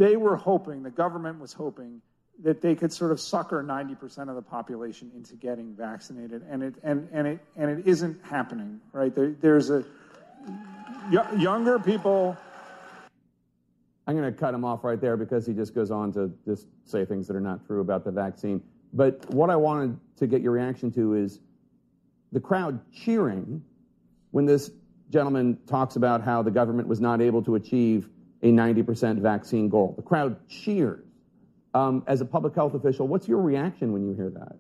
[0.01, 2.01] They were hoping, the government was hoping,
[2.41, 6.73] that they could sort of sucker 90% of the population into getting vaccinated, and it
[6.81, 9.13] and and it and it isn't happening, right?
[9.13, 9.85] There, there's a
[11.11, 12.35] y- younger people.
[14.07, 16.65] I'm going to cut him off right there because he just goes on to just
[16.83, 18.63] say things that are not true about the vaccine.
[18.93, 21.39] But what I wanted to get your reaction to is
[22.31, 23.63] the crowd cheering
[24.31, 24.71] when this
[25.11, 28.09] gentleman talks about how the government was not able to achieve
[28.43, 29.93] a 90% vaccine goal.
[29.95, 31.05] The crowd cheers.
[31.73, 34.57] Um, as a public health official, what's your reaction when you hear that?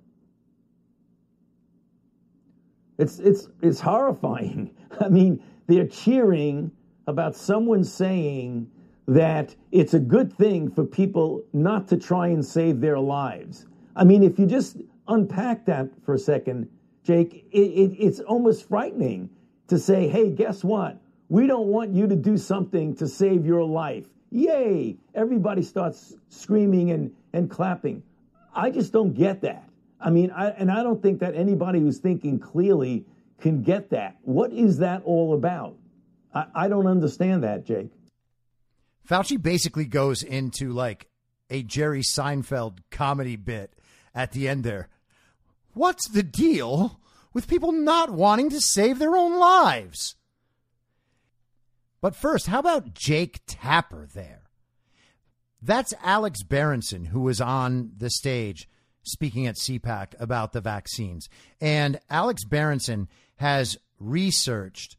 [2.97, 4.73] It's, it's, it's horrifying.
[5.01, 6.71] I mean, they're cheering
[7.07, 8.69] about someone saying
[9.07, 13.65] that it's a good thing for people not to try and save their lives.
[13.95, 14.77] I mean, if you just
[15.07, 16.69] unpack that for a second,
[17.03, 19.29] Jake, it, it, it's almost frightening
[19.67, 21.00] to say, hey, guess what?
[21.31, 24.05] We don't want you to do something to save your life.
[24.31, 24.97] Yay!
[25.15, 28.03] Everybody starts screaming and, and clapping.
[28.53, 29.63] I just don't get that.
[30.01, 33.05] I mean, I, and I don't think that anybody who's thinking clearly
[33.39, 34.17] can get that.
[34.23, 35.77] What is that all about?
[36.33, 37.91] I, I don't understand that, Jake.
[39.09, 41.07] Fauci basically goes into like
[41.49, 43.73] a Jerry Seinfeld comedy bit
[44.13, 44.89] at the end there.
[45.75, 46.99] What's the deal
[47.31, 50.15] with people not wanting to save their own lives.
[52.01, 54.49] But first, how about Jake Tapper there?
[55.61, 58.67] That's Alex Berenson, who was on the stage
[59.03, 61.29] speaking at CPAC about the vaccines.
[61.59, 64.97] And Alex Berenson has researched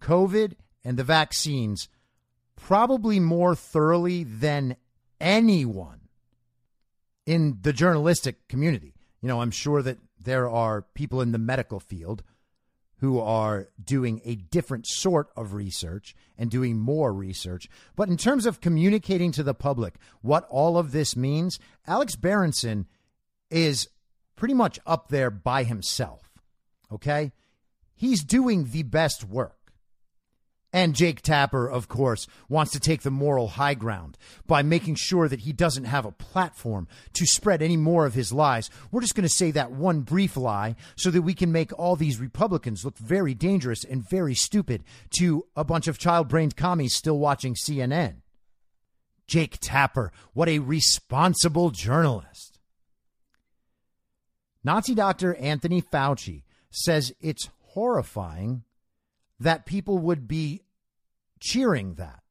[0.00, 1.88] COVID and the vaccines
[2.56, 4.76] probably more thoroughly than
[5.20, 6.00] anyone
[7.26, 8.94] in the journalistic community.
[9.20, 12.22] You know, I'm sure that there are people in the medical field
[12.98, 17.68] who are doing a different sort of research and doing more research.
[17.96, 22.86] But in terms of communicating to the public what all of this means, Alex Berenson
[23.50, 23.88] is
[24.36, 26.30] pretty much up there by himself.
[26.92, 27.32] Okay?
[27.94, 29.57] He's doing the best work.
[30.70, 35.26] And Jake Tapper, of course, wants to take the moral high ground by making sure
[35.26, 38.68] that he doesn't have a platform to spread any more of his lies.
[38.90, 41.96] We're just going to say that one brief lie so that we can make all
[41.96, 44.84] these Republicans look very dangerous and very stupid
[45.18, 48.16] to a bunch of child brained commies still watching CNN.
[49.26, 52.58] Jake Tapper, what a responsible journalist.
[54.62, 58.64] Nazi doctor Anthony Fauci says it's horrifying
[59.40, 60.62] that people would be
[61.40, 62.22] cheering that.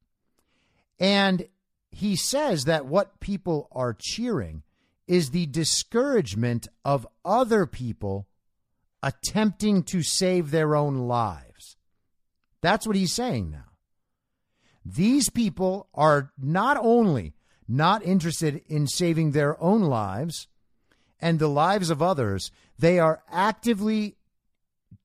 [0.99, 1.47] And
[1.91, 4.63] he says that what people are cheering
[5.07, 8.27] is the discouragement of other people
[9.01, 11.77] attempting to save their own lives.
[12.61, 13.63] That's what he's saying now.
[14.83, 17.33] These people are not only
[17.67, 20.47] not interested in saving their own lives
[21.19, 24.16] and the lives of others, they are actively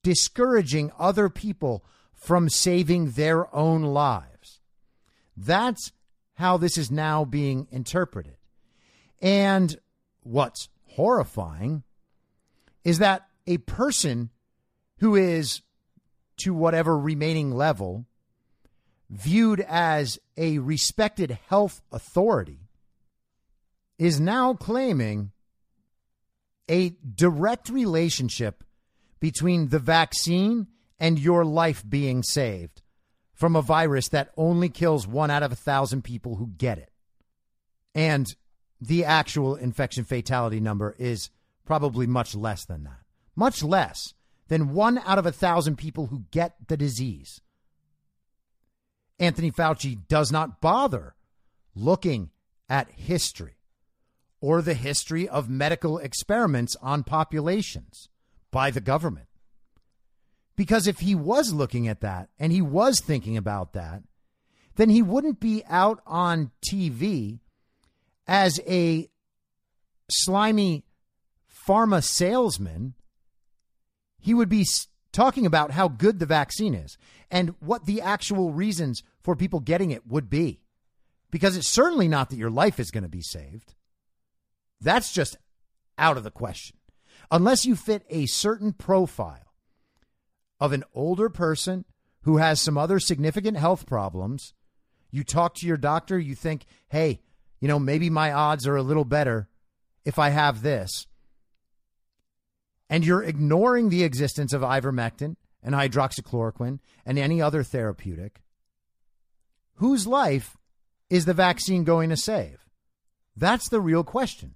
[0.03, 4.61] discouraging other people from saving their own lives.
[5.37, 5.93] That's
[6.35, 8.37] how this is now being interpreted.
[9.21, 9.77] And
[10.23, 11.83] what's horrifying
[12.85, 14.31] is that a person
[14.99, 15.63] who is,
[16.39, 18.07] to whatever remaining level,
[19.11, 22.69] viewed as a respected health authority
[23.99, 25.31] is now claiming
[26.69, 28.65] a direct relationship
[29.23, 30.67] between the vaccine
[30.99, 32.83] and your life being saved
[33.33, 36.91] from a virus that only kills one out of a thousand people who get it.
[37.95, 38.35] And
[38.81, 41.31] the actual infection fatality number is
[41.65, 42.99] probably much less than that.
[43.37, 44.13] Much less
[44.49, 47.41] than one out of a thousand people who get the disease.
[49.21, 51.15] Anthony Fauci does not bother
[51.77, 52.31] looking
[52.69, 53.55] at history
[54.41, 58.09] or the history of medical experiments on populations
[58.53, 59.27] by the government.
[60.55, 64.03] Because if he was looking at that and he was thinking about that,
[64.77, 67.41] then he wouldn't be out on TV
[68.29, 69.09] as a
[70.11, 70.85] slimy
[71.67, 72.95] pharma salesman.
[74.21, 74.67] He would be
[75.11, 76.97] talking about how good the vaccine is
[77.31, 80.61] and what the actual reasons for people getting it would be.
[81.31, 83.75] Because it's certainly not that your life is going to be saved.
[84.81, 85.37] That's just
[85.97, 86.77] out of the question.
[87.31, 89.55] Unless you fit a certain profile
[90.61, 91.85] of an older person
[92.23, 94.55] who has some other significant health problems,
[95.11, 97.21] you talk to your doctor, you think, hey,
[97.61, 99.49] you know, maybe my odds are a little better
[100.05, 101.07] if I have this.
[102.89, 108.43] And you're ignoring the existence of ivermectin and hydroxychloroquine and any other therapeutic.
[109.77, 110.57] Whose life
[111.09, 112.67] is the vaccine going to save?
[113.37, 114.55] That's the real question.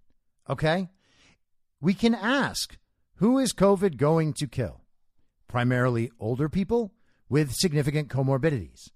[0.49, 0.89] Okay?
[1.81, 2.79] We can ask
[3.16, 4.83] who is COVID going to kill?
[5.49, 6.93] Primarily older people
[7.29, 8.91] with significant comorbidities.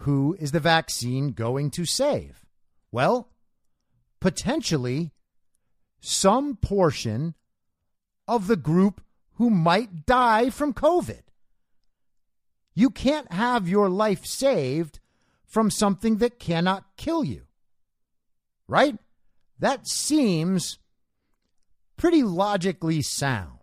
[0.00, 2.44] Who is the vaccine going to save?
[2.92, 3.30] Well,
[4.20, 5.12] potentially
[6.00, 7.34] some portion
[8.28, 9.02] of the group
[9.34, 11.22] who might die from COVID.
[12.74, 15.00] You can't have your life saved
[15.44, 17.42] from something that cannot kill you.
[18.68, 18.98] Right?
[19.58, 20.78] That seems
[21.96, 23.58] pretty logically sound.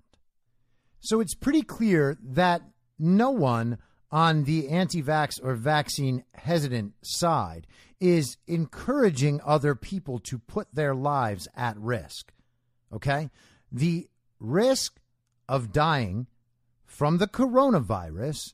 [0.99, 2.61] So it's pretty clear that
[2.97, 3.77] no one
[4.11, 7.67] on the anti vax or vaccine hesitant side
[7.99, 12.31] is encouraging other people to put their lives at risk.
[12.91, 13.29] Okay?
[13.71, 14.07] The
[14.39, 14.99] risk
[15.49, 16.27] of dying
[16.85, 18.53] from the coronavirus,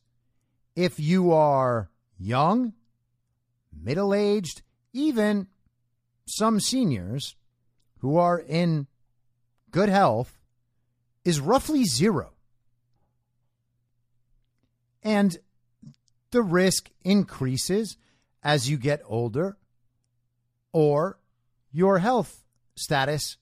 [0.75, 2.73] if you are young,
[3.73, 4.61] middle aged,
[4.93, 5.47] even
[6.25, 7.35] some seniors
[7.99, 8.87] who are in
[9.71, 10.39] good health
[11.23, 12.33] is roughly zero.
[15.03, 15.37] And
[16.31, 17.97] the risk increases
[18.43, 19.57] as you get older
[20.71, 21.19] or
[21.71, 22.43] your health
[22.75, 23.37] status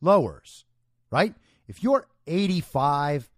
[0.00, 0.64] lowers,
[1.10, 1.34] right?
[1.66, 3.30] If you're 85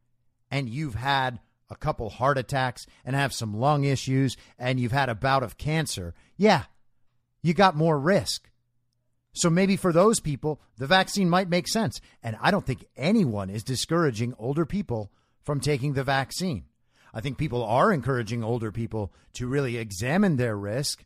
[0.50, 1.40] and you've had
[1.70, 5.58] a couple heart attacks and have some lung issues and you've had a bout of
[5.58, 6.64] cancer, yeah,
[7.42, 8.50] you got more risk.
[9.32, 12.00] So maybe for those people, the vaccine might make sense.
[12.22, 15.10] And I don't think anyone is discouraging older people
[15.42, 16.64] from taking the vaccine.
[17.14, 21.04] I think people are encouraging older people to really examine their risk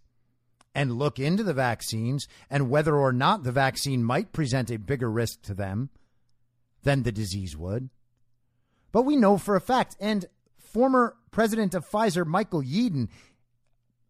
[0.74, 5.11] and look into the vaccines and whether or not the vaccine might present a bigger
[5.11, 5.91] risk to them
[6.83, 7.91] than the disease would.
[8.93, 10.27] But we know for a fact, and
[10.59, 13.09] former president of Pfizer, Michael Yeadon,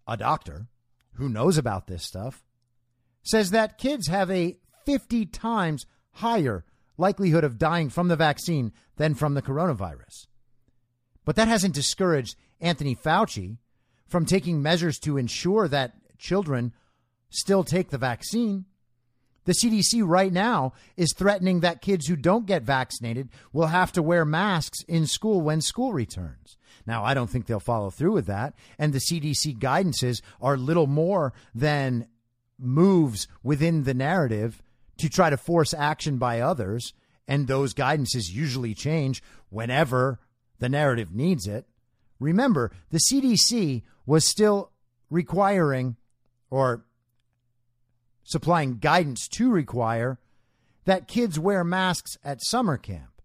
[0.06, 0.66] a doctor
[1.14, 2.44] who knows about this stuff,
[3.26, 6.64] says that kids have a 50 times higher
[6.96, 10.28] likelihood of dying from the vaccine than from the coronavirus.
[11.24, 13.58] But that hasn't discouraged Anthony Fauci
[14.06, 16.72] from taking measures to ensure that children
[17.28, 18.64] still take the vaccine.
[19.44, 24.02] The CDC right now is threatening that kids who don't get vaccinated will have to
[24.02, 26.56] wear masks in school when school returns.
[26.86, 28.54] Now, I don't think they'll follow through with that.
[28.78, 32.06] And the CDC guidances are little more than
[32.58, 34.62] moves within the narrative
[34.98, 36.92] to try to force action by others.
[37.28, 40.20] And those guidances usually change whenever
[40.58, 41.66] the narrative needs it.
[42.18, 44.70] Remember, the CDC was still
[45.10, 45.96] requiring
[46.50, 46.84] or
[48.24, 50.18] supplying guidance to require
[50.84, 53.20] that kids wear masks at summer camp.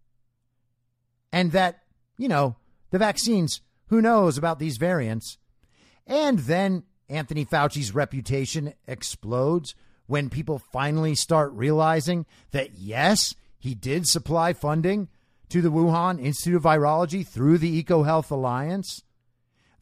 [1.31, 1.83] And that,
[2.17, 2.57] you know,
[2.89, 5.37] the vaccines, who knows about these variants.
[6.05, 9.75] And then Anthony Fauci's reputation explodes
[10.07, 15.09] when people finally start realizing that, yes, he did supply funding
[15.49, 19.03] to the Wuhan Institute of Virology through the EcoHealth Alliance.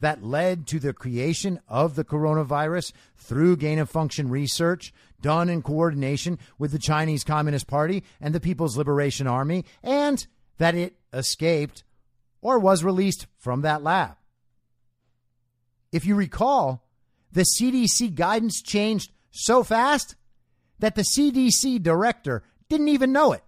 [0.00, 5.62] that led to the creation of the coronavirus through gain of function research done in
[5.62, 10.26] coordination with the Chinese Communist Party and the People's Liberation Army, and
[10.58, 11.84] that it escaped
[12.40, 14.16] or was released from that lab.
[15.92, 16.82] If you recall,
[17.32, 20.16] the CDC guidance changed so fast
[20.78, 23.44] that the CDC director didn't even know it.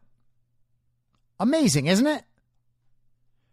[1.40, 2.24] Amazing, isn't it?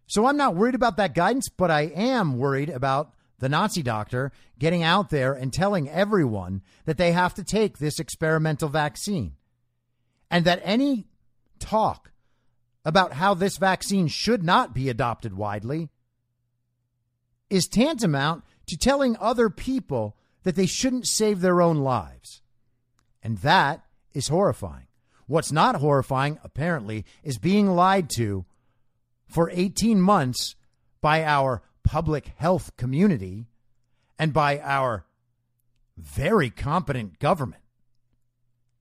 [0.07, 4.31] So I'm not worried about that guidance, but I am worried about the Nazi doctor
[4.57, 9.33] getting out there and telling everyone that they have to take this experimental vaccine.
[10.29, 11.07] And that any
[11.59, 12.11] talk
[12.85, 15.89] about how this vaccine should not be adopted widely
[17.49, 22.41] is tantamount to telling other people that they shouldn't save their own lives.
[23.21, 23.83] And that
[24.13, 24.87] is horrifying.
[25.27, 28.45] What's not horrifying, apparently, is being lied to
[29.27, 30.55] for 18 months
[31.01, 33.45] by our public health community
[34.17, 35.05] and by our
[35.97, 37.61] very competent government.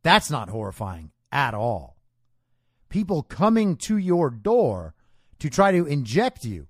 [0.03, 1.97] That's not horrifying at all.
[2.89, 4.95] People coming to your door
[5.39, 6.69] to try to inject you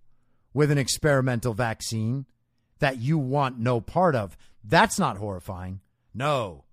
[0.53, 2.27] with an experimental vaccine
[2.81, 4.37] that you want no part of.
[4.69, 5.81] That's not horrifying.
[6.15, 6.65] No.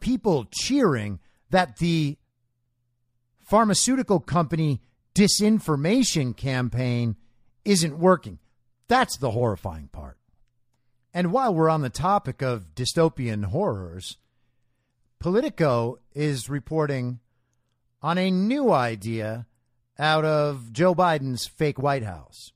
[0.00, 2.18] People cheering that the
[3.38, 4.82] pharmaceutical company
[5.14, 7.16] disinformation campaign
[7.64, 8.38] isn't working.
[8.88, 10.18] That's the horrifying part.
[11.14, 14.18] And while we're on the topic of dystopian horrors,
[15.18, 17.20] Politico is reporting
[18.02, 19.46] on a new idea
[19.98, 22.52] out of Joe Biden's fake White House.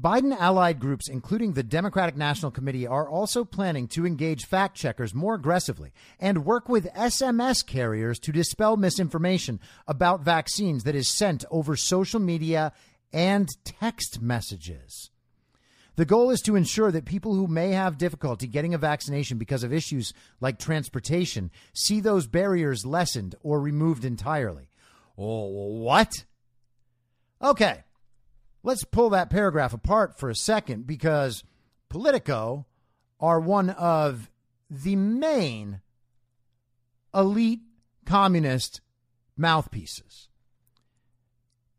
[0.00, 5.14] Biden allied groups, including the Democratic National Committee, are also planning to engage fact checkers
[5.14, 11.44] more aggressively and work with SMS carriers to dispel misinformation about vaccines that is sent
[11.48, 12.72] over social media
[13.12, 15.10] and text messages.
[15.94, 19.62] The goal is to ensure that people who may have difficulty getting a vaccination because
[19.62, 24.68] of issues like transportation see those barriers lessened or removed entirely.
[25.16, 25.46] Oh,
[25.78, 26.24] what?
[27.40, 27.84] Okay,
[28.64, 31.44] let's pull that paragraph apart for a second because
[31.88, 32.66] Politico
[33.20, 34.30] are one of
[34.68, 35.80] the main
[37.14, 37.60] elite
[38.04, 38.80] communist
[39.36, 40.28] mouthpieces.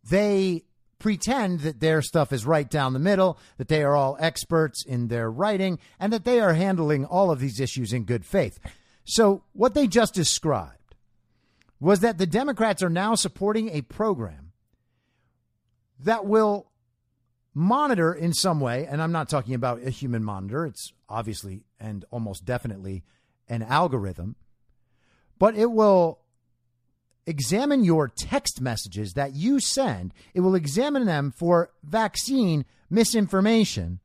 [0.09, 0.63] They
[0.99, 5.07] pretend that their stuff is right down the middle, that they are all experts in
[5.07, 8.59] their writing, and that they are handling all of these issues in good faith.
[9.03, 10.95] So, what they just described
[11.79, 14.53] was that the Democrats are now supporting a program
[15.99, 16.67] that will
[17.55, 22.05] monitor in some way, and I'm not talking about a human monitor, it's obviously and
[22.11, 23.03] almost definitely
[23.47, 24.35] an algorithm,
[25.39, 26.19] but it will
[27.25, 30.13] examine your text messages that you send.
[30.33, 33.99] It will examine them for vaccine misinformation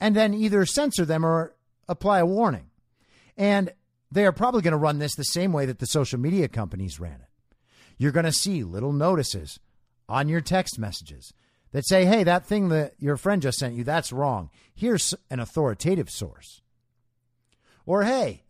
[0.00, 1.54] and then either censor them or
[1.88, 2.70] apply a warning.
[3.36, 3.72] And
[4.10, 6.98] they are probably going to run this the same way that the social media companies
[6.98, 7.56] ran it.
[7.98, 9.60] You're going to see little notices
[10.08, 11.32] on your text messages
[11.72, 14.50] that say, hey, that thing that your friend just sent you, that's wrong.
[14.74, 16.62] Here's an authoritative source.
[17.84, 18.44] Or, hey,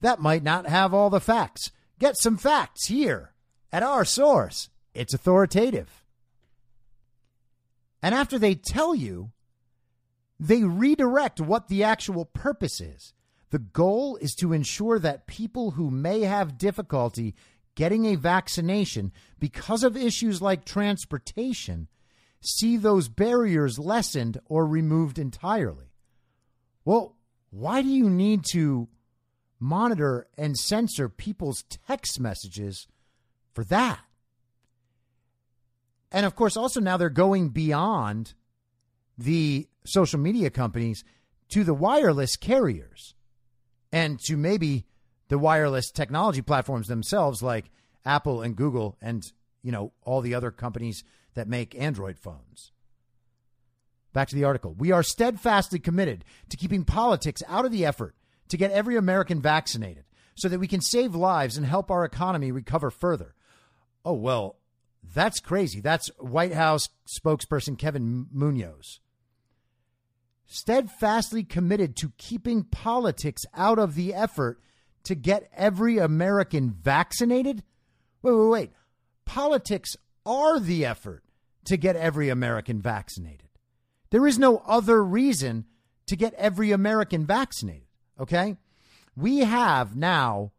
[0.00, 1.70] that might not have all the facts.
[1.98, 3.32] Get some facts here
[3.72, 4.68] at our source.
[4.94, 6.04] It's authoritative.
[8.02, 9.30] And after they tell you,
[10.40, 13.14] they redirect what the actual purpose is.
[13.50, 17.34] The goal is to ensure that people who may have difficulty
[17.74, 21.88] getting a vaccination because of issues like transportation
[22.42, 25.92] see those barriers lessened or removed entirely.
[26.84, 27.16] Well,
[27.50, 28.88] why do you need to
[29.62, 32.88] monitor and censor people's text messages
[33.54, 34.00] for that.
[36.10, 38.34] And of course, also now they're going beyond
[39.16, 41.04] the social media companies
[41.50, 43.14] to the wireless carriers
[43.92, 44.84] and to maybe
[45.28, 47.70] the wireless technology platforms themselves, like
[48.04, 49.22] Apple and Google and,
[49.62, 51.04] you know, all the other companies
[51.34, 52.72] that make Android phones.
[54.12, 54.74] Back to the article.
[54.74, 58.14] We are steadfastly committed to keeping politics out of the effort
[58.48, 60.04] to get every American vaccinated
[60.34, 63.34] so that we can save lives and help our economy recover further.
[64.04, 64.56] Oh, well,
[65.14, 65.80] that's crazy.
[65.80, 69.00] That's White House spokesperson Kevin Munoz.
[70.46, 74.60] Steadfastly committed to keeping politics out of the effort
[75.04, 77.62] to get every American vaccinated?
[78.20, 78.70] Wait, wait, wait.
[79.24, 81.24] Politics are the effort
[81.64, 83.48] to get every American vaccinated.
[84.10, 85.64] There is no other reason
[86.06, 87.88] to get every American vaccinated,
[88.20, 88.56] okay?
[89.16, 90.52] We have now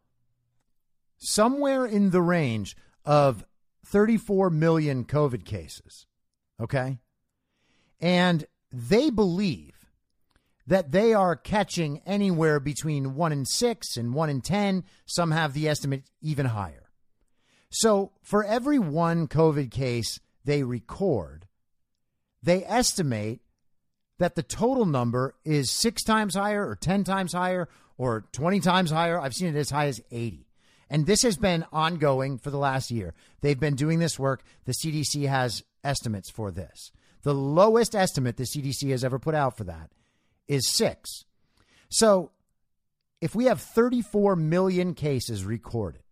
[1.18, 3.44] somewhere in the range of
[3.86, 6.06] 34 million COVID cases.
[6.60, 6.98] Okay.
[8.00, 9.72] And they believe
[10.66, 14.84] that they are catching anywhere between 1 in 6 and 1 in 10.
[15.06, 16.83] Some have the estimate even higher.
[17.76, 21.48] So, for every one COVID case they record,
[22.40, 23.40] they estimate
[24.18, 27.68] that the total number is six times higher or 10 times higher
[27.98, 29.20] or 20 times higher.
[29.20, 30.46] I've seen it as high as 80.
[30.88, 33.12] And this has been ongoing for the last year.
[33.40, 34.44] They've been doing this work.
[34.66, 36.92] The CDC has estimates for this.
[37.22, 39.90] The lowest estimate the CDC has ever put out for that
[40.46, 41.24] is six.
[41.88, 42.30] So
[43.20, 46.03] if we have 34 million cases recorded,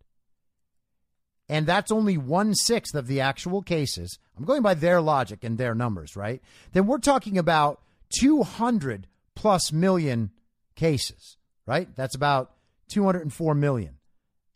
[1.49, 5.57] and that's only one sixth of the actual cases, I'm going by their logic and
[5.57, 6.41] their numbers, right?
[6.71, 7.81] Then we're talking about
[8.19, 10.31] 200 plus million
[10.75, 11.93] cases, right?
[11.95, 12.51] That's about
[12.89, 13.95] 204 million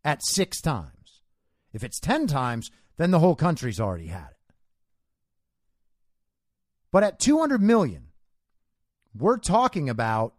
[0.04, 1.22] at six times.
[1.74, 4.54] If it's 10 times, then the whole country's already had it.
[6.92, 8.08] But at 200 million,
[9.16, 10.34] we're talking about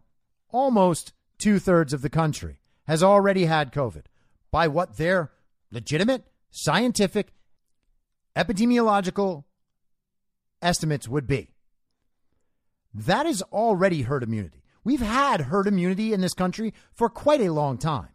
[0.49, 4.03] almost two thirds of the country has already had COVID
[4.51, 5.31] by what their
[5.71, 7.33] legitimate, scientific,
[8.35, 9.43] epidemiological
[10.61, 11.53] estimates would be.
[12.93, 14.63] That is already herd immunity.
[14.83, 18.09] We've had herd immunity in this country for quite a long time.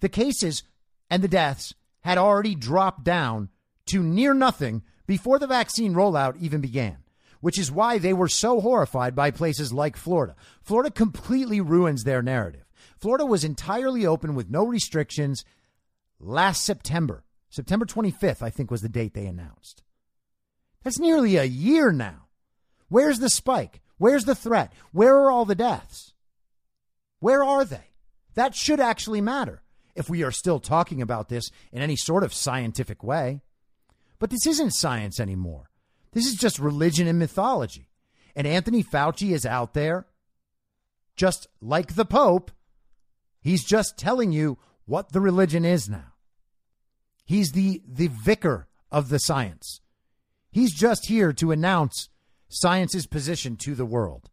[0.00, 0.62] The cases
[1.10, 3.50] and the deaths had already dropped down
[3.86, 6.98] to near nothing before the vaccine rollout even began
[7.40, 10.34] which is why they were so horrified by places like Florida.
[10.62, 12.64] Florida completely ruins their narrative.
[12.98, 15.44] Florida was entirely open with no restrictions
[16.20, 17.24] last September.
[17.50, 19.82] September 25th, I think, was the date they announced.
[20.82, 22.26] That's nearly a year now.
[22.88, 23.80] Where's the spike?
[23.98, 24.72] Where's the threat?
[24.92, 26.14] Where are all the deaths?
[27.20, 27.92] Where are they?
[28.34, 29.62] That should actually matter
[29.94, 33.42] if we are still talking about this in any sort of scientific way.
[34.18, 35.70] But this isn't science anymore.
[36.12, 37.88] This is just religion and mythology.
[38.36, 40.06] And Anthony Fauci is out there,
[41.16, 42.52] just like the Pope.
[43.40, 44.58] He's just telling you
[44.88, 46.14] what the religion is now.
[47.26, 49.82] He's the, the vicar of the science.
[50.50, 52.08] He's just here to announce
[52.48, 54.30] science's position to the world.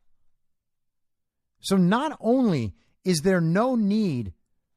[1.59, 4.31] So not only is there no need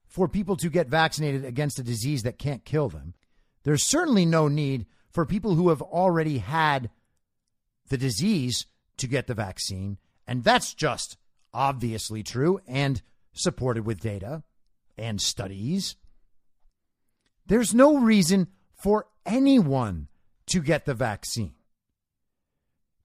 [0.08, 3.14] for people to get vaccinated against a disease that can't kill them,
[3.62, 6.90] there's certainly no need for people who have already had
[7.88, 8.66] the disease
[8.96, 9.96] to get the vaccine.
[10.26, 11.16] And that's just
[11.54, 13.00] obviously true and
[13.32, 14.42] supported with data
[14.98, 15.96] and studies.
[17.46, 20.08] There's no reason for anyone
[20.46, 21.54] to get the vaccine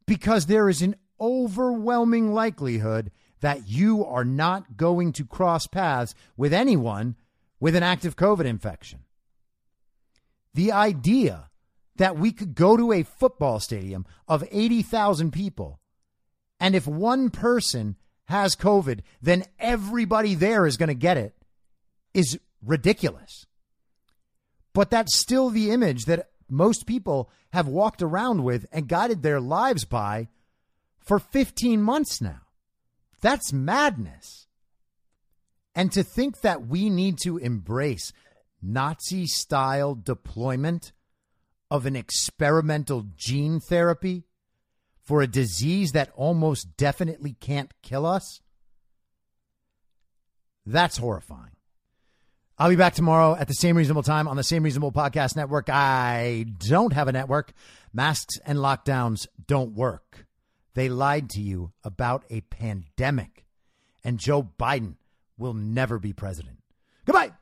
[0.05, 6.53] because there is an overwhelming likelihood that you are not going to cross paths with
[6.53, 7.15] anyone
[7.59, 8.99] with an active COVID infection.
[10.53, 11.49] The idea
[11.97, 15.79] that we could go to a football stadium of 80,000 people,
[16.59, 21.35] and if one person has COVID, then everybody there is going to get it
[22.13, 23.45] is ridiculous.
[24.73, 29.39] But that's still the image that most people have walked around with and guided their
[29.39, 30.29] lives by
[30.99, 32.41] for 15 months now.
[33.21, 34.47] That's madness.
[35.75, 38.13] And to think that we need to embrace
[38.61, 40.91] Nazi style deployment
[41.69, 44.25] of an experimental gene therapy
[45.03, 48.41] for a disease that almost definitely can't kill us?
[50.65, 51.55] That's horrifying.
[52.57, 55.69] I'll be back tomorrow at the same reasonable time on the same reasonable podcast network.
[55.69, 57.51] I don't have a network.
[57.93, 60.27] Masks and lockdowns don't work.
[60.75, 63.45] They lied to you about a pandemic,
[64.03, 64.95] and Joe Biden
[65.37, 66.57] will never be president.
[67.05, 67.33] Goodbye.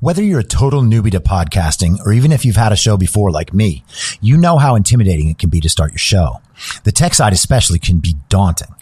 [0.00, 3.30] Whether you're a total newbie to podcasting or even if you've had a show before
[3.30, 3.84] like me,
[4.20, 6.40] you know how intimidating it can be to start your show.
[6.84, 8.74] The tech side especially can be daunting.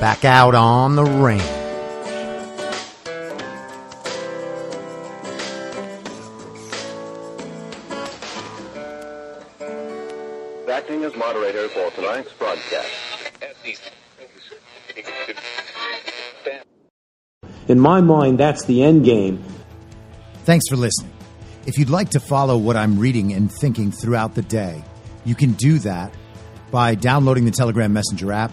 [0.00, 1.42] Back out on the range.
[10.70, 12.88] Acting as moderator for tonight's broadcast.
[17.68, 19.44] In my mind, that's the end game.
[20.44, 21.12] Thanks for listening.
[21.66, 24.82] If you'd like to follow what I'm reading and thinking throughout the day,
[25.26, 26.14] you can do that
[26.70, 28.52] by downloading the Telegram Messenger app